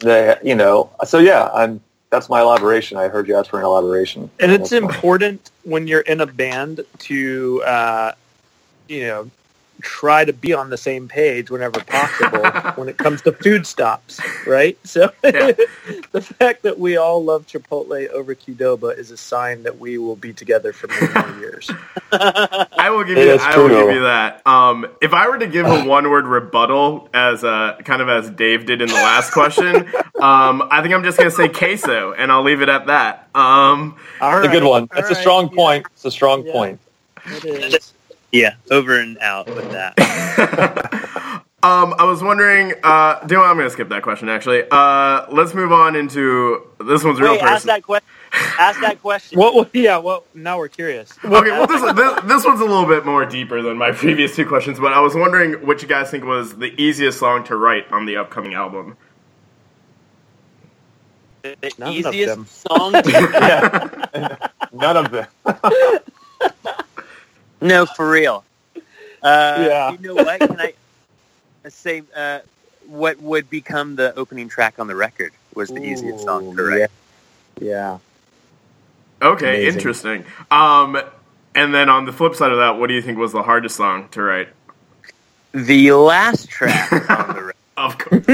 [0.00, 1.80] they, you know, so yeah, I'm.
[2.10, 2.98] That's my elaboration.
[2.98, 4.28] I heard you ask for an elaboration.
[4.40, 8.12] And it's important when you're in a band to, uh,
[8.88, 9.30] you know,
[9.80, 14.24] try to be on the same page whenever possible when it comes to food stops,
[14.46, 14.78] right?
[14.86, 15.50] So Yeah.
[16.12, 20.16] the fact that we all love Chipotle over Qdoba is a sign that we will
[20.16, 21.74] be together for many more years.
[22.78, 23.34] I will give It you.
[23.34, 24.46] is I will give you that.
[24.46, 28.66] Um, if I were to give a one-word rebuttal, as uh, kind of as Dave
[28.66, 29.86] did in the last question,
[30.20, 33.30] um, I think I'm just gonna say queso, and I'll leave it at that.
[33.34, 34.90] Um, All It's a good one.
[34.96, 35.86] all It's a right, strong yeah, point.
[35.94, 36.44] It's a strong Yeah.
[36.44, 36.80] point.
[37.30, 37.94] It is.
[38.32, 39.98] Yeah, over and out with that.
[41.62, 42.74] um, I was wondering.
[42.82, 43.46] Uh, do you know?
[43.46, 44.28] I'm gonna skip that question.
[44.28, 48.06] Actually, uh, let's move on into this one's real Wait, ask that question.
[48.32, 49.38] Ask that question.
[49.38, 49.54] What?
[49.54, 49.96] what yeah.
[49.98, 51.12] Well, now we're curious.
[51.24, 54.46] Okay, well, this, this this one's a little bit more deeper than my previous two
[54.46, 57.90] questions, but I was wondering what you guys think was the easiest song to write
[57.90, 58.96] on the upcoming album.
[61.42, 62.46] The None of easiest them.
[62.46, 62.92] song.
[63.06, 64.36] yeah.
[64.72, 65.26] None of them.
[67.60, 68.44] No, for real.
[69.22, 69.92] Uh, Yeah.
[69.92, 70.40] You know what?
[70.40, 70.74] Can I
[71.68, 72.40] say uh,
[72.86, 76.68] what would become the opening track on the record was the easiest song to Ooh,
[76.68, 76.90] write.
[77.60, 77.98] Yeah.
[79.22, 79.78] Okay, Amazing.
[79.78, 80.24] interesting.
[80.50, 81.00] Um,
[81.54, 83.76] and then on the flip side of that, what do you think was the hardest
[83.76, 84.48] song to write?
[85.52, 87.54] The last track on the record.
[87.76, 88.24] Of course.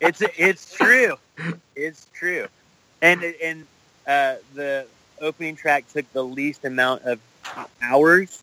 [0.00, 1.16] It's it's true.
[1.74, 2.46] It's true.
[3.02, 3.66] And and
[4.06, 4.86] uh, the
[5.20, 7.18] opening track took the least amount of
[7.82, 8.42] hours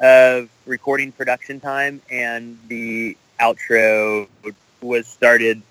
[0.00, 4.28] of recording production time, and the outro
[4.82, 5.62] was started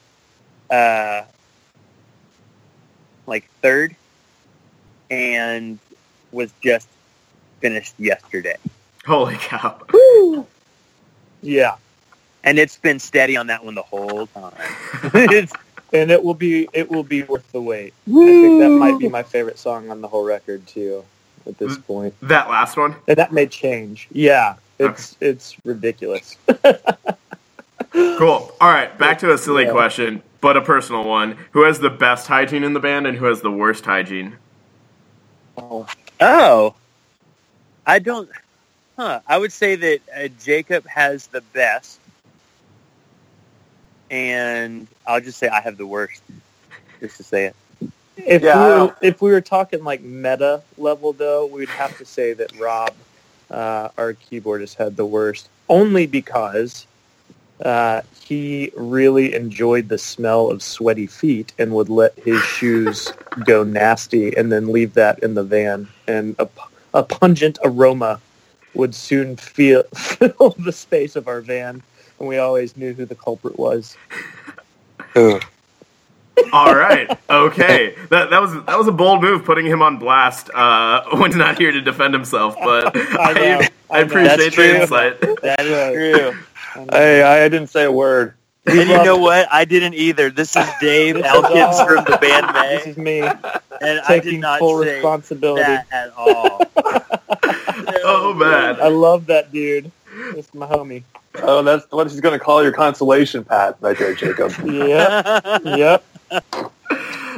[0.69, 1.23] uh,
[3.27, 3.95] like third
[5.11, 5.79] and
[6.31, 6.87] was just
[7.61, 8.57] finished yesterday.
[9.05, 9.79] Holy cow!
[11.41, 11.75] Yeah,
[12.43, 14.53] And it's been steady on that one the whole time.
[15.13, 15.53] it's,
[15.93, 17.93] and it will be it will be worth the wait.
[18.07, 21.03] I think that might be my favorite song on the whole record too.
[21.47, 22.95] At this point, That last one.
[23.07, 24.07] and that may change.
[24.11, 26.37] Yeah, it's it's ridiculous.
[28.17, 28.51] Cool.
[28.61, 29.71] All right, back to a silly Yeah.
[29.71, 31.37] question, but a personal one.
[31.51, 34.37] Who has the best hygiene in the band, and who has the worst hygiene?
[36.19, 36.75] oh,
[37.85, 38.29] I don't.
[38.97, 39.21] Huh.
[39.27, 41.99] I would say that uh, Jacob has the best,
[44.09, 46.21] and I'll just say I have the worst,
[46.99, 47.55] just to say it.
[48.25, 52.05] If Yeah, we were, if we were talking like meta level though, we'd have to
[52.05, 52.93] say that Rob,
[53.51, 55.49] uh, our keyboardist, had the worst.
[55.69, 56.85] Only because
[57.63, 63.13] uh, he really enjoyed the smell of sweaty feet and would let his shoes
[63.45, 66.47] go nasty and then leave that in the van, and a,
[66.93, 68.19] a pungent aroma
[68.73, 71.81] would soon feel, fill the space of our van,
[72.19, 73.95] and we always knew who the culprit was.
[76.51, 77.09] All right.
[77.29, 77.95] Okay.
[78.09, 81.35] That that was that was a bold move, putting him on blast uh, when he's
[81.35, 82.55] not here to defend himself.
[82.63, 84.65] But I know, I, I I appreciate That's the true.
[84.81, 85.21] insight.
[85.41, 85.93] That is Right.
[86.75, 86.85] true.
[86.91, 88.33] Hey, I didn't say a word.
[88.65, 89.47] And you know what?
[89.51, 90.29] I didn't either.
[90.31, 93.35] This is Dave Elkins from the band This is me and
[93.81, 95.63] I did taking not full say responsibility.
[95.63, 96.61] that at all.
[98.05, 98.77] Oh man.
[98.81, 99.91] I love that dude.
[100.35, 101.03] It's my homie.
[101.41, 104.51] Oh, that's what he's going to call your consolation, Pat, right there, Jacob.
[104.63, 106.05] Yep, yep.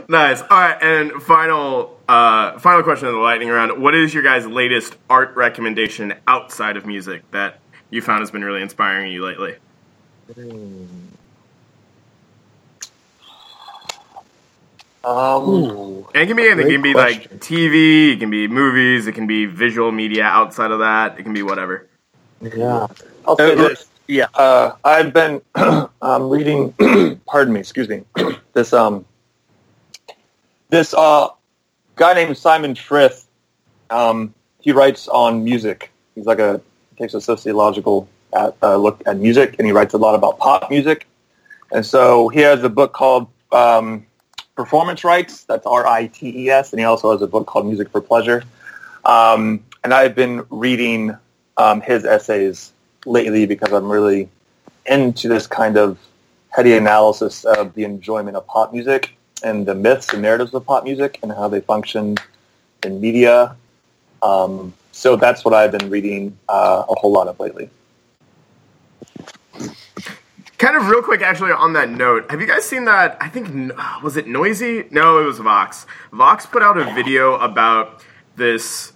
[0.08, 0.42] Nice.
[0.42, 3.82] All right, and final uh, final question of the lightning round.
[3.82, 8.44] What is your guys' latest art recommendation outside of music that you found has been
[8.44, 9.56] really inspiring you lately?
[15.04, 16.68] Um, And it can be anything.
[16.68, 17.32] It can be question.
[17.32, 18.14] like TV.
[18.14, 19.08] It can be movies.
[19.08, 21.20] It can be visual media outside of that.
[21.20, 21.88] It can be whatever.
[22.42, 22.88] Yeah.
[23.26, 23.86] I'll say Uh, this.
[24.08, 24.28] Yeah.
[24.34, 26.74] Uh, I've been um, reading.
[27.26, 27.60] pardon me.
[27.60, 28.04] Excuse me.
[28.54, 29.06] this um,
[30.70, 31.30] this uh,
[31.96, 33.28] guy named Simon Frith.
[33.90, 35.92] Um, he writes on music.
[36.16, 36.62] He's like a
[36.98, 40.70] takes a sociological at, uh, look at music, and he writes a lot about pop
[40.70, 41.08] music.
[41.72, 44.06] And so he has a book called um,
[44.56, 45.44] Performance Rights.
[45.44, 48.02] That's R I T E S, and he also has a book called Music for
[48.02, 48.44] Pleasure.
[49.04, 51.16] Um, and I've been reading
[51.58, 52.72] um, his essays
[53.06, 54.30] lately because I'm really
[54.86, 55.98] into this kind of
[56.50, 60.84] heady analysis of the enjoyment of pop music and the myths and narratives of pop
[60.84, 62.16] music and how they function
[62.84, 63.56] in media.
[64.22, 67.70] Um, so that's what I've been reading uh, a whole lot of lately.
[70.58, 73.18] Kind of real quick, actually, on that note, have you guys seen that?
[73.20, 74.86] I think was it Noisy?
[74.90, 75.86] No, it was Vox.
[76.14, 78.02] Vox put out a video about
[78.38, 78.94] this.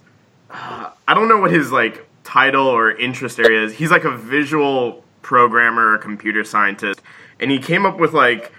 [0.50, 3.74] Uh, I don't know what his like title or interest areas.
[3.74, 7.00] He's like a visual programmer or computer scientist,
[7.40, 8.52] and he came up with like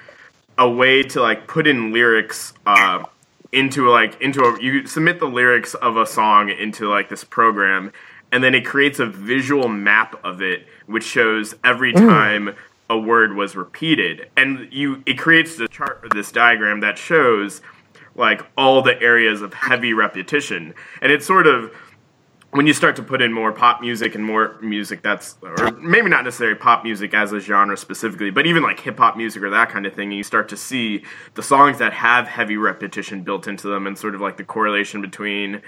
[0.57, 3.03] a way to like put in lyrics uh,
[3.51, 7.91] into like into a you submit the lyrics of a song into like this program
[8.31, 12.55] and then it creates a visual map of it which shows every time
[12.89, 14.29] a word was repeated.
[14.35, 17.61] And you it creates this chart or this diagram that shows
[18.15, 20.73] like all the areas of heavy repetition.
[21.01, 21.73] And it's sort of
[22.51, 26.09] when you start to put in more pop music and more music that's or maybe
[26.09, 29.49] not necessarily pop music as a genre specifically but even like hip hop music or
[29.49, 31.03] that kind of thing you start to see
[31.35, 35.01] the songs that have heavy repetition built into them and sort of like the correlation
[35.01, 35.61] between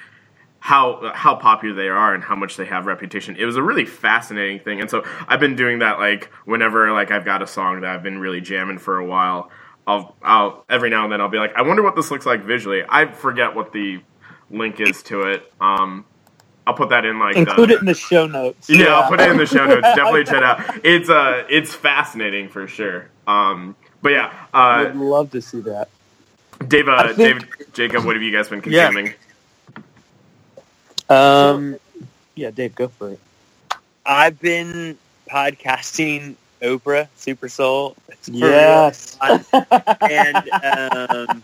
[0.64, 3.36] how how popular they are and how much they have reputation.
[3.36, 7.12] It was a really fascinating thing, and so I've been doing that like whenever like
[7.12, 9.52] I've got a song that I've been really jamming for a while.
[9.86, 12.46] I'll I'll every now and then I'll be like, I wonder what this looks like
[12.46, 12.82] visually.
[12.88, 14.02] I forget what the
[14.50, 15.52] link is to it.
[15.60, 16.06] Um,
[16.66, 18.70] I'll put that in like Include the, it in the show notes.
[18.70, 19.82] yeah, I'll put it in the show notes.
[19.82, 20.86] Definitely check it out.
[20.86, 23.10] It's uh, it's fascinating for sure.
[23.28, 25.90] Um, but yeah, I uh, would love to see that.
[26.68, 27.18] Dave, uh, think-
[27.58, 28.86] Dave, Jacob, what have you guys been Yeah.
[28.92, 29.14] consuming?
[31.10, 31.78] Um,
[32.36, 33.20] Yeah, Dave, go for it.
[34.06, 34.98] I've been
[35.30, 37.96] podcasting Oprah Super Soul.
[38.10, 39.18] It's for real Yes.
[39.22, 41.44] and um,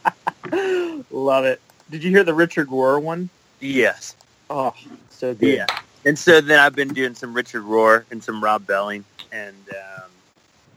[1.12, 1.62] Love it.
[1.90, 3.30] Did you hear the Richard Rohr one?
[3.60, 4.16] yes,
[4.50, 4.74] Oh,
[5.20, 5.56] so good.
[5.58, 5.66] yeah.
[6.06, 10.10] And so then I've been doing some Richard Rohr and some Rob Belling and um,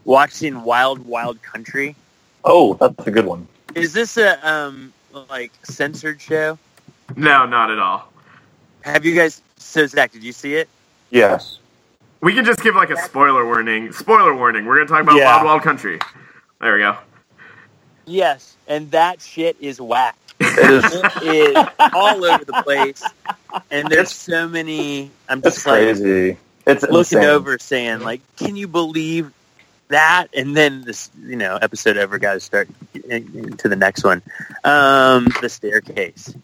[0.04, 1.94] watching Wild Wild Country.
[2.44, 3.46] Oh, that's a good one.
[3.76, 4.92] Is this a um
[5.30, 6.58] like censored show?
[7.16, 8.10] No, not at all.
[8.82, 9.40] Have you guys?
[9.58, 10.68] So Zach, did you see it?
[11.10, 11.58] Yes.
[12.20, 13.92] We can just give like a spoiler warning.
[13.92, 14.64] Spoiler warning.
[14.66, 15.36] We're gonna talk about Yeah.
[15.36, 16.00] Wild Wild Country.
[16.60, 16.96] There we go.
[18.06, 20.16] Yes, and that shit is whack.
[20.44, 21.02] It is.
[21.22, 23.02] It is all over the place,
[23.70, 25.10] and there's It's- so many.
[25.28, 26.36] I'm It's just like crazy.
[26.66, 27.24] It's looking insane.
[27.24, 29.32] over, saying like, "Can you believe
[29.88, 32.18] that?" And then this, you know, episode over.
[32.18, 32.68] Got to start
[33.08, 34.22] into the next one.
[34.64, 36.34] Um, the staircase.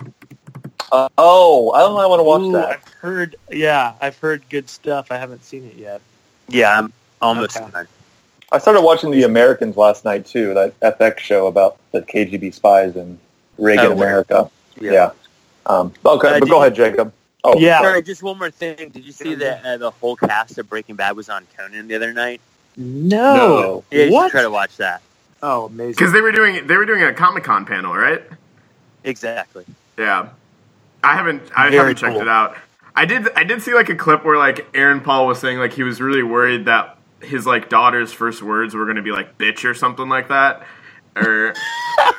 [0.91, 2.01] Uh, oh, I don't know.
[2.01, 2.69] I want to watch Ooh, that.
[2.71, 5.13] I've heard, yeah, I've heard good stuff.
[5.13, 6.01] I haven't seen it yet.
[6.49, 7.71] Yeah, I'm almost Okay.
[7.71, 7.87] done.
[8.51, 10.55] I started watching The Americans last night too.
[10.55, 13.19] That FX show about the KGB spies in
[13.59, 14.51] Reagan Oh, America.
[14.81, 15.11] Yeah.
[15.67, 17.13] Um, okay, Uh, but go you- ahead, Jacob.
[17.45, 17.81] Oh, Yeah.
[17.83, 18.89] Sorry, just one more thing.
[18.91, 21.95] Did you see that uh, the whole cast of Breaking Bad was on Conan the
[21.95, 22.41] other night?
[22.77, 23.35] No.
[23.37, 23.85] No.
[23.91, 24.31] Yeah, you should What?
[24.31, 25.03] try to watch that.
[25.43, 25.93] Oh, amazing.
[25.93, 28.23] Because they were doing they were doing a Comic Con panel, right?
[29.05, 29.65] Exactly.
[29.97, 30.29] Yeah.
[31.03, 32.23] I haven't I Very haven't checked cool.
[32.23, 32.57] it out.
[32.97, 35.73] I did I did see like a clip where like Aaron Paul was saying like
[35.73, 39.65] he was really worried that his like daughter's first words were gonna be like bitch
[39.69, 40.65] or something like that.
[41.21, 41.55] Or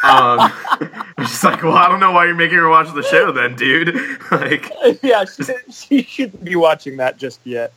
[0.03, 0.51] um
[1.19, 3.95] just like, well I don't know why you're making her watch the show then, dude.
[4.31, 4.71] like
[5.01, 7.71] yeah, she, she shouldn't be watching that just yet.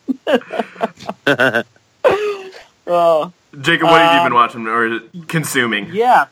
[2.84, 5.88] Oh, Jacob, what have you Um, been watching or consuming?
[5.92, 6.26] yeah.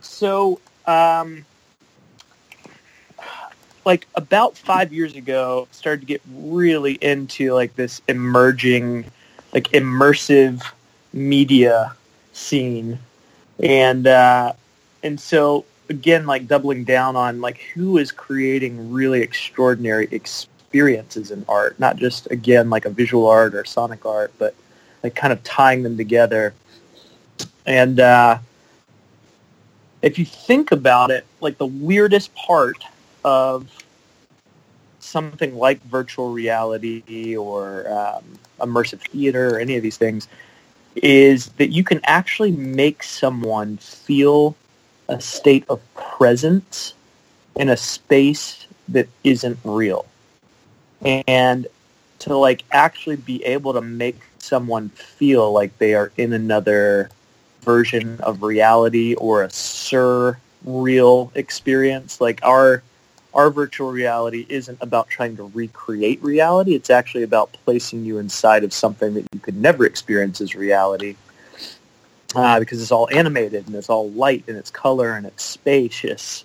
[0.00, 1.44] So, um,
[3.84, 9.04] like about five years ago, started to get really into like this emerging,
[9.52, 10.62] like immersive
[11.12, 11.94] media
[12.32, 12.98] scene,
[13.62, 14.52] and uh,
[15.02, 21.44] and so again, like doubling down on like who is creating really extraordinary experiences in
[21.48, 24.54] art, not just again like a visual art or sonic art, but
[25.02, 26.54] like kind of tying them together.
[27.66, 28.38] And uh,
[30.02, 32.84] if you think about it, like the weirdest part
[33.24, 33.68] of
[35.00, 38.24] something like virtual reality or um,
[38.60, 40.28] immersive theater or any of these things
[40.96, 44.56] is that you can actually make someone feel
[45.08, 46.94] a state of presence
[47.56, 50.06] in a space that isn't real.
[51.02, 51.66] And
[52.20, 57.10] to like actually be able to make someone feel like they are in another
[57.62, 62.20] version of reality or a surreal experience.
[62.20, 62.82] Like our
[63.34, 66.74] our virtual reality isn't about trying to recreate reality.
[66.74, 71.16] It's actually about placing you inside of something that you could never experience as reality.
[72.34, 76.44] Uh, because it's all animated and it's all light and it's color and it's spacious.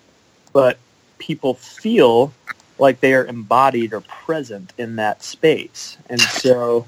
[0.52, 0.78] But
[1.18, 2.32] people feel
[2.78, 5.96] like they are embodied or present in that space.
[6.08, 6.86] And so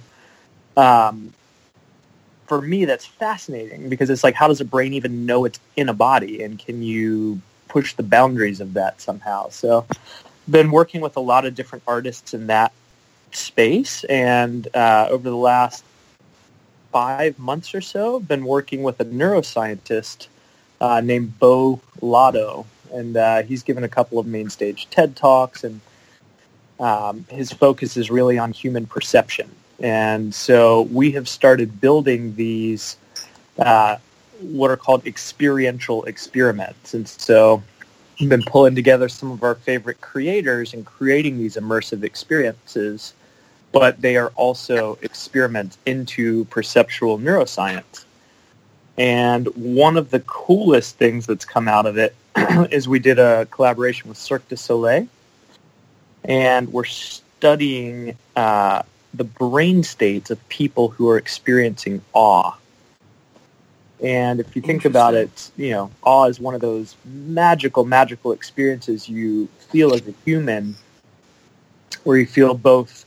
[0.77, 1.33] um,
[2.47, 5.89] for me, that's fascinating because it's like, how does a brain even know it's in
[5.89, 6.43] a body?
[6.43, 7.41] And can you
[7.77, 9.51] push the boundaries of that somehow?
[9.51, 9.85] So
[10.49, 12.73] been working with a lot of different artists in that
[13.33, 14.03] space.
[14.05, 15.85] And uh, over the last
[16.91, 20.29] five months or so, been working with a neuroscientist
[20.81, 22.65] uh, named Beau Lotto.
[22.95, 25.83] And uh, he's given a couple of main stage TED Talks, and
[26.81, 29.51] um, his focus is really on human perception.
[29.81, 32.97] And so we have started building these
[33.59, 33.97] uh,
[34.41, 36.95] what are called experiential experiments.
[36.95, 37.63] And so
[38.21, 43.15] we've been pulling together some of our favorite creators and creating these immersive experiences,
[43.73, 48.05] but they are also experiments into perceptual neuroscience.
[48.99, 52.15] And one of the coolest things that's come out of it
[52.71, 55.07] is we did a collaboration with Cirque du Soleil,
[56.25, 58.83] and we're studying uh,
[59.13, 62.53] the brain states of people who are experiencing awe.
[64.03, 68.33] And if you think about it, you know, awe is one of those magical, magical
[68.33, 70.77] experiences you feel as a human
[72.05, 73.05] where you feel both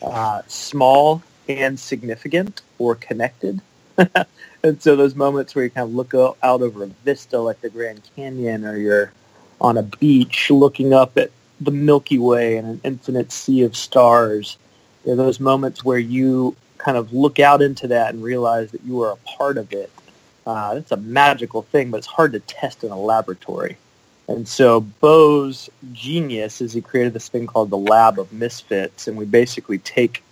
[0.00, 3.60] uh, small and significant or connected.
[4.62, 7.70] and so those moments where you kind of look out over a vista like the
[7.70, 9.12] Grand Canyon or you're
[9.60, 14.56] on a beach looking up at the Milky Way and an infinite sea of stars,
[15.04, 18.82] there are those moments where you kind of look out into that and realize that
[18.84, 19.90] you are a part of it.
[20.48, 23.76] Uh, that's a magical thing, but it's hard to test in a laboratory.
[24.28, 29.18] And so Beau's genius is he created this thing called the Lab of Misfits, and
[29.18, 30.22] we basically take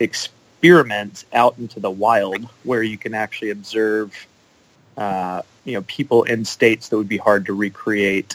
[0.00, 4.26] experiments out into the wild where you can actually observe,
[4.96, 8.34] uh, you know, people in states that would be hard to recreate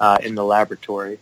[0.00, 1.18] uh, in the laboratory.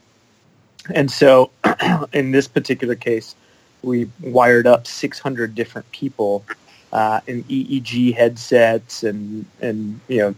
[0.95, 1.51] And so,
[2.13, 3.35] in this particular case,
[3.83, 6.45] we wired up 600 different people
[6.93, 10.35] uh, in EEG headsets, and and you know,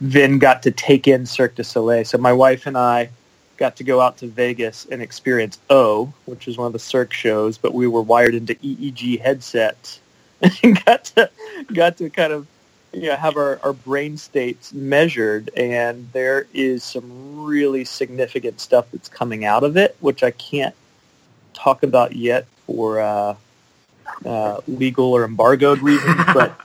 [0.00, 2.04] then got to take in Cirque du Soleil.
[2.04, 3.10] So my wife and I
[3.56, 7.12] got to go out to Vegas and experience O, which is one of the Cirque
[7.12, 10.00] shows, but we were wired into EEG headsets
[10.62, 11.30] and got to
[11.72, 12.46] got to kind of
[12.92, 18.86] you know, have our, our brain states measured and there is some really significant stuff
[18.92, 20.74] that's coming out of it, which I can't
[21.52, 23.34] talk about yet for uh,
[24.24, 26.58] uh, legal or embargoed reasons, but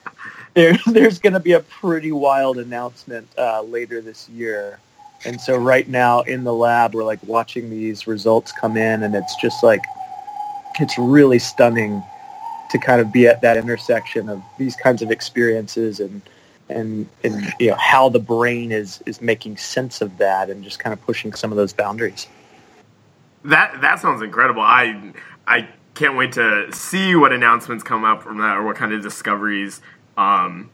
[0.53, 4.79] there, there's going to be a pretty wild announcement uh, later this year.
[5.25, 9.15] And so right now in the lab, we're like watching these results come in, and
[9.15, 9.81] it's just like
[10.79, 12.03] it's really stunning
[12.71, 16.21] to kind of be at that intersection of these kinds of experiences and
[16.69, 20.79] and and you know how the brain is is making sense of that and just
[20.79, 22.27] kind of pushing some of those boundaries.
[23.45, 24.61] That that sounds incredible.
[24.61, 25.13] I
[25.47, 29.01] I can't wait to see what announcements come up from that or what kind of
[29.01, 29.81] discoveries
[30.17, 30.69] um,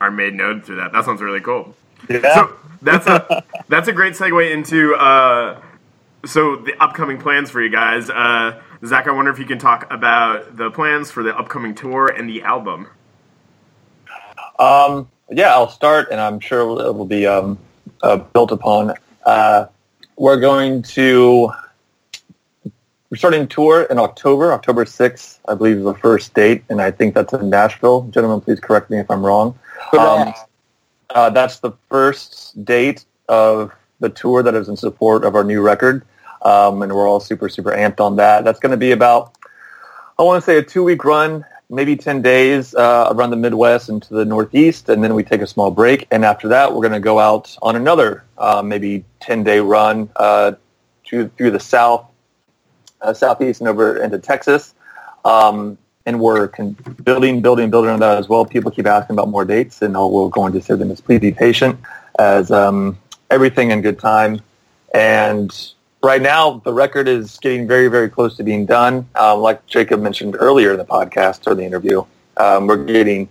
[0.00, 0.92] are made known through that.
[0.92, 1.74] That sounds really cool.
[2.08, 2.34] Yeah.
[2.34, 5.60] So that's a that's a great segue into uh,
[6.24, 8.10] so the upcoming plans for you guys.
[8.10, 12.08] Uh, Zach, I wonder if you can talk about the plans for the upcoming tour
[12.08, 12.88] and the album.
[14.58, 17.58] Um, yeah, I'll start, and I'm sure it will be um,
[18.02, 18.94] uh, built upon.
[19.24, 19.66] Uh,
[20.16, 21.52] we're going to
[23.10, 24.52] we're starting a tour in October.
[24.52, 28.02] October 6th, I believe, is the first date, and I think that's in Nashville.
[28.10, 29.58] Gentlemen, please correct me if I'm wrong.
[29.98, 30.34] Um,
[31.10, 35.62] uh, that's the first date of the tour that is in support of our new
[35.62, 36.04] record,
[36.42, 38.44] um, and we're all super, super amped on that.
[38.44, 39.34] That's going to be about,
[40.18, 44.02] I want to say, a two-week run, maybe 10 days uh, around the Midwest and
[44.02, 46.06] to the Northeast, and then we take a small break.
[46.10, 50.52] And after that, we're going to go out on another uh, maybe 10-day run uh,
[51.04, 52.07] to, through the South,
[53.00, 54.74] uh, Southeast, and over into Texas.
[55.24, 58.46] Um, and we're con- building, building, building on that as well.
[58.46, 61.00] People keep asking about more dates, and I'll, we're going to say to them as
[61.00, 61.78] please be patient
[62.18, 62.98] as um,
[63.30, 64.40] everything in good time.
[64.94, 65.54] And
[66.02, 69.06] right now, the record is getting very, very close to being done.
[69.16, 72.04] Um, like Jacob mentioned earlier in the podcast or the interview,
[72.38, 73.28] um, we're getting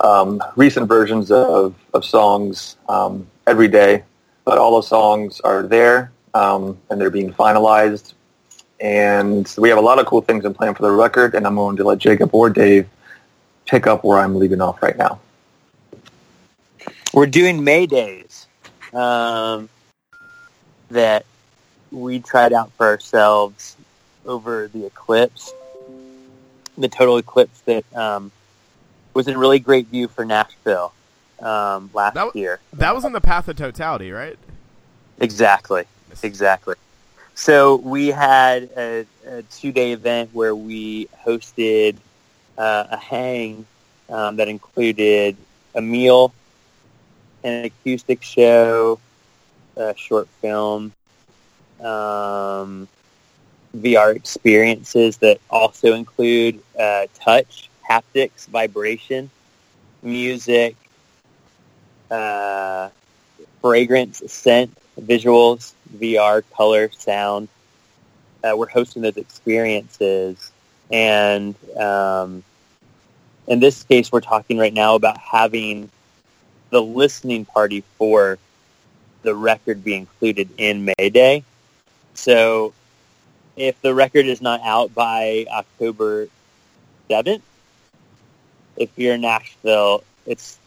[0.00, 4.04] um, recent versions of, of songs um, every day,
[4.44, 8.14] but all the songs are there and they're being finalized.
[8.82, 11.54] And we have a lot of cool things in plan for the record, and I'm
[11.54, 12.88] going to let Jacob or Dave
[13.64, 15.20] pick up where I'm leaving off right now.
[17.14, 18.48] We're doing Mae days
[18.92, 19.68] um,
[20.90, 21.24] that
[21.92, 23.76] we tried out for ourselves
[24.26, 25.52] over the eclipse,
[26.76, 28.32] the total eclipse that um,
[29.14, 30.92] was a really great view for Nashville
[31.38, 32.60] um, last That w- year.
[32.72, 34.38] That was on the path of totality, right?
[35.20, 35.84] Exactly.
[36.24, 36.74] Exactly.
[37.34, 41.96] So we had a, a two-day event where we hosted
[42.58, 43.66] uh, a hang
[44.08, 45.36] um, that included
[45.74, 46.32] a meal,
[47.44, 49.00] an acoustic show,
[49.76, 50.92] a short film,
[51.80, 52.88] um,
[53.74, 59.30] VR experiences that also include uh, touch, haptics, vibration,
[60.02, 60.76] music,
[62.10, 62.88] uh,
[63.60, 67.48] fragrance, scent, visuals, VR, color, sound.
[68.44, 70.50] Uh, we're hosting those experiences,
[70.90, 72.42] and um,
[73.46, 75.88] in this case, we're talking right now about having
[76.70, 78.38] the listening party for
[79.22, 81.44] the record be included in Mae Day.
[82.14, 82.72] So,
[83.56, 86.28] if the record is not out by October
[87.08, 87.42] seventh,
[88.76, 90.58] if you're in Nashville, it's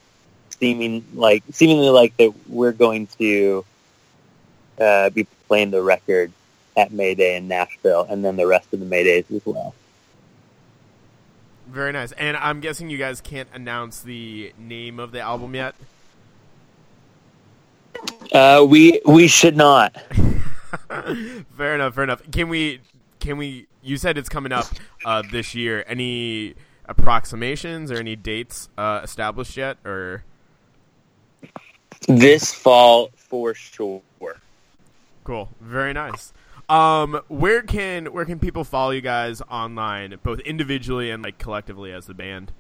[0.60, 3.66] seeming like seemingly like that we're going to
[4.80, 6.32] uh, be playing the record
[6.78, 9.74] at Mae Day in Nashville, and then the rest of the Mae Days as well.
[11.68, 12.12] Very nice.
[12.14, 15.76] And I'm guessing you guys can't announce the name of the album yet.
[18.32, 19.96] Uh, we we should not.
[21.58, 21.96] fair enough.
[21.96, 22.22] Fair enough.
[22.32, 22.82] Can we?
[23.20, 23.68] Can we?
[23.82, 24.66] You said it's coming up
[25.06, 25.84] uh, this year.
[25.88, 26.56] Any
[26.88, 29.78] approximations or any dates uh, established yet?
[29.86, 30.24] Or
[32.08, 34.02] This fall for sure.
[35.26, 35.50] Cool.
[35.60, 36.32] Very nice.
[36.70, 41.92] Um, where can where can people follow you guys online, both individually and like collectively
[41.92, 42.54] as the band?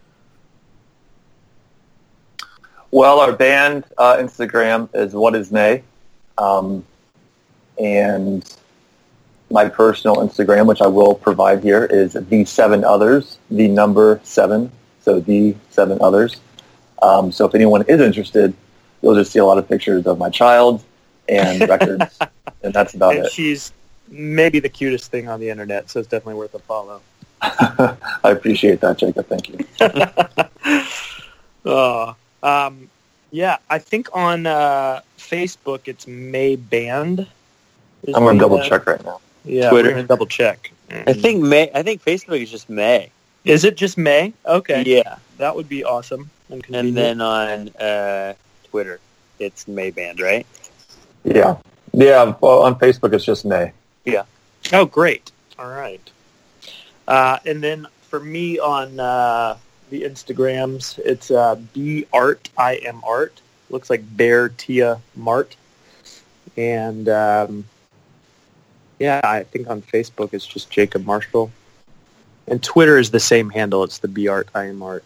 [2.91, 5.83] Well, our band uh, Instagram is What Is Mae,
[6.37, 6.85] um,
[7.79, 8.43] and
[9.51, 14.71] my personal Instagram, which I will provide here, is the seven others, the number seven,
[15.01, 16.41] so the seven others.
[17.01, 18.53] Um, so if anyone is interested,
[19.01, 20.83] you'll just see a lot of pictures of my child
[21.29, 22.19] and records,
[22.65, 23.31] and that's about and it.
[23.31, 23.71] she's
[24.09, 27.01] maybe the cutest thing on the internet, so it's definitely worth a follow.
[27.41, 29.27] I appreciate that, Jacob.
[29.27, 29.59] Thank you.
[31.65, 32.13] Uh,
[32.43, 32.89] um,
[33.31, 37.27] yeah, I think on uh, Facebook it's Mae Band
[38.03, 39.19] Is I'm gonna double uh, check right now.
[39.43, 39.89] Yeah, Twitter.
[39.89, 40.71] we're gonna double check.
[40.89, 41.71] I think Mae.
[41.73, 43.11] I think Facebook is just Mae.
[43.43, 44.33] Is it just Mae?
[44.45, 44.83] Okay.
[44.85, 46.29] Yeah, That would be awesome.
[46.49, 48.33] And, and then on uh,
[48.69, 48.99] Twitter,
[49.39, 50.45] it's Mae Band, right?
[51.23, 51.57] Yeah,
[51.95, 52.35] yeah.
[52.41, 53.71] Well, on Facebook it's just Mae.
[54.05, 54.23] Yeah.
[54.73, 55.31] Oh, great.
[55.57, 56.01] All right.
[57.07, 59.57] Uh, and then for me on uh,
[59.89, 62.49] the Instagrams, it's uh, B Art.
[62.57, 63.41] I am Art.
[63.69, 65.55] Looks like Bear Tia Mart.
[66.57, 67.65] And um,
[68.99, 71.51] yeah, I think on Facebook it's just Jacob Marshall.
[72.47, 73.83] And Twitter is the same handle.
[73.83, 74.49] It's the B Art.
[74.53, 75.03] I am Art.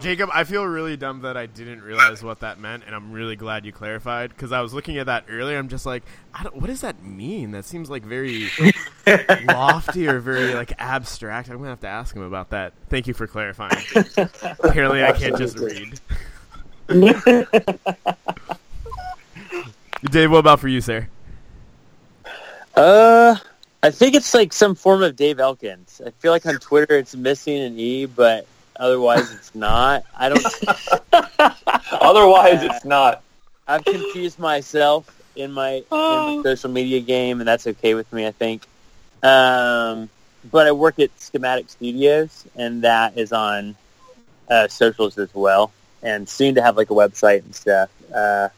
[0.00, 3.36] Jacob, I feel really dumb that I didn't realize what that meant, and I'm really
[3.36, 5.58] glad you clarified because I was looking at that earlier.
[5.58, 7.50] I'm just like, I don't, what does that mean?
[7.52, 8.48] That seems like very
[9.46, 11.48] lofty or very like abstract.
[11.48, 12.74] I'm gonna have to ask him about that.
[12.90, 13.82] Thank you for clarifying.
[14.60, 15.98] Apparently, I can't just read.
[20.10, 21.08] Dave, what about for you, sir?
[22.76, 23.36] Uh,
[23.82, 26.00] I think it's like some form of Dave Elkins.
[26.06, 28.46] I feel like on Twitter it's missing an E, but
[28.78, 30.04] otherwise it's not.
[30.16, 30.44] I don't.
[31.92, 33.22] Otherwise, it's not.
[33.66, 38.26] I've confused myself in my, in my social media game, and that's okay with me.
[38.26, 38.62] I think.
[39.22, 40.08] Um,
[40.50, 43.74] but I work at Schematic Studios, and that is on
[44.48, 45.72] uh, socials as well,
[46.02, 47.90] and soon to have like a website and stuff.
[48.14, 48.48] Uh,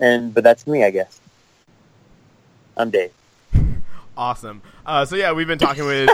[0.00, 1.20] and but that's me, I guess.
[2.76, 3.12] I'm Dave.
[4.18, 4.62] Awesome.
[4.84, 6.10] Uh, so yeah, we've been talking with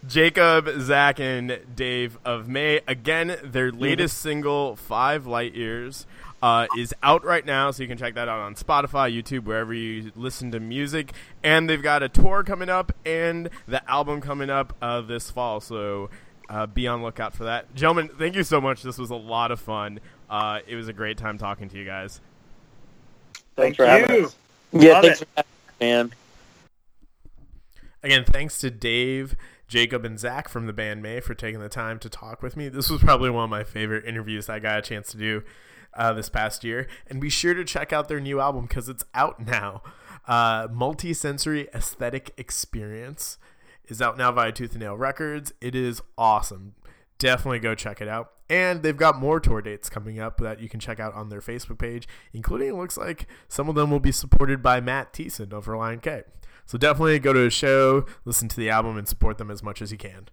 [0.06, 2.80] Jacob, Zach, and Dave of Mae.
[2.86, 6.06] Again, their latest single, Five Light Years,
[6.40, 9.74] uh, is out right now, so you can check that out on Spotify, YouTube, wherever
[9.74, 11.12] you listen to music.
[11.42, 15.60] And they've got a tour coming up and the album coming up uh, this fall.
[15.60, 16.08] So
[16.48, 18.10] uh, be on lookout for that, gentlemen.
[18.16, 18.84] Thank you so much.
[18.84, 19.98] This was a lot of fun.
[20.30, 22.20] Uh, it was a great time talking to you guys.
[23.56, 24.26] Thanks Thank for having you.
[24.26, 24.36] us.
[24.72, 25.24] Yeah, Love thanks it.
[25.24, 25.50] for having
[25.80, 26.12] me, man.
[28.02, 29.36] Again, thanks to Dave,
[29.68, 32.68] Jacob, and Zach from the band Mae for taking the time to talk with me.
[32.68, 35.42] This was probably one of my favorite interviews I got a chance to do
[35.94, 36.88] uh, this past year.
[37.08, 39.82] And be sure to check out their new album because it's out now.
[40.26, 43.38] Uh, Multi-sensory aesthetic experience
[43.86, 45.52] is out now via Tooth and Nail Records.
[45.60, 46.74] It is awesome.
[47.18, 48.32] Definitely go check it out.
[48.48, 51.40] And they've got more tour dates coming up that you can check out on their
[51.40, 55.52] Facebook page, including it looks like some of them will be supported by Matt Thiessen
[55.52, 56.22] of Relient K.
[56.70, 59.82] So definitely go to a show, listen to the album, and support them as much
[59.82, 60.28] as you can.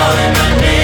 [0.03, 0.82] calling my name.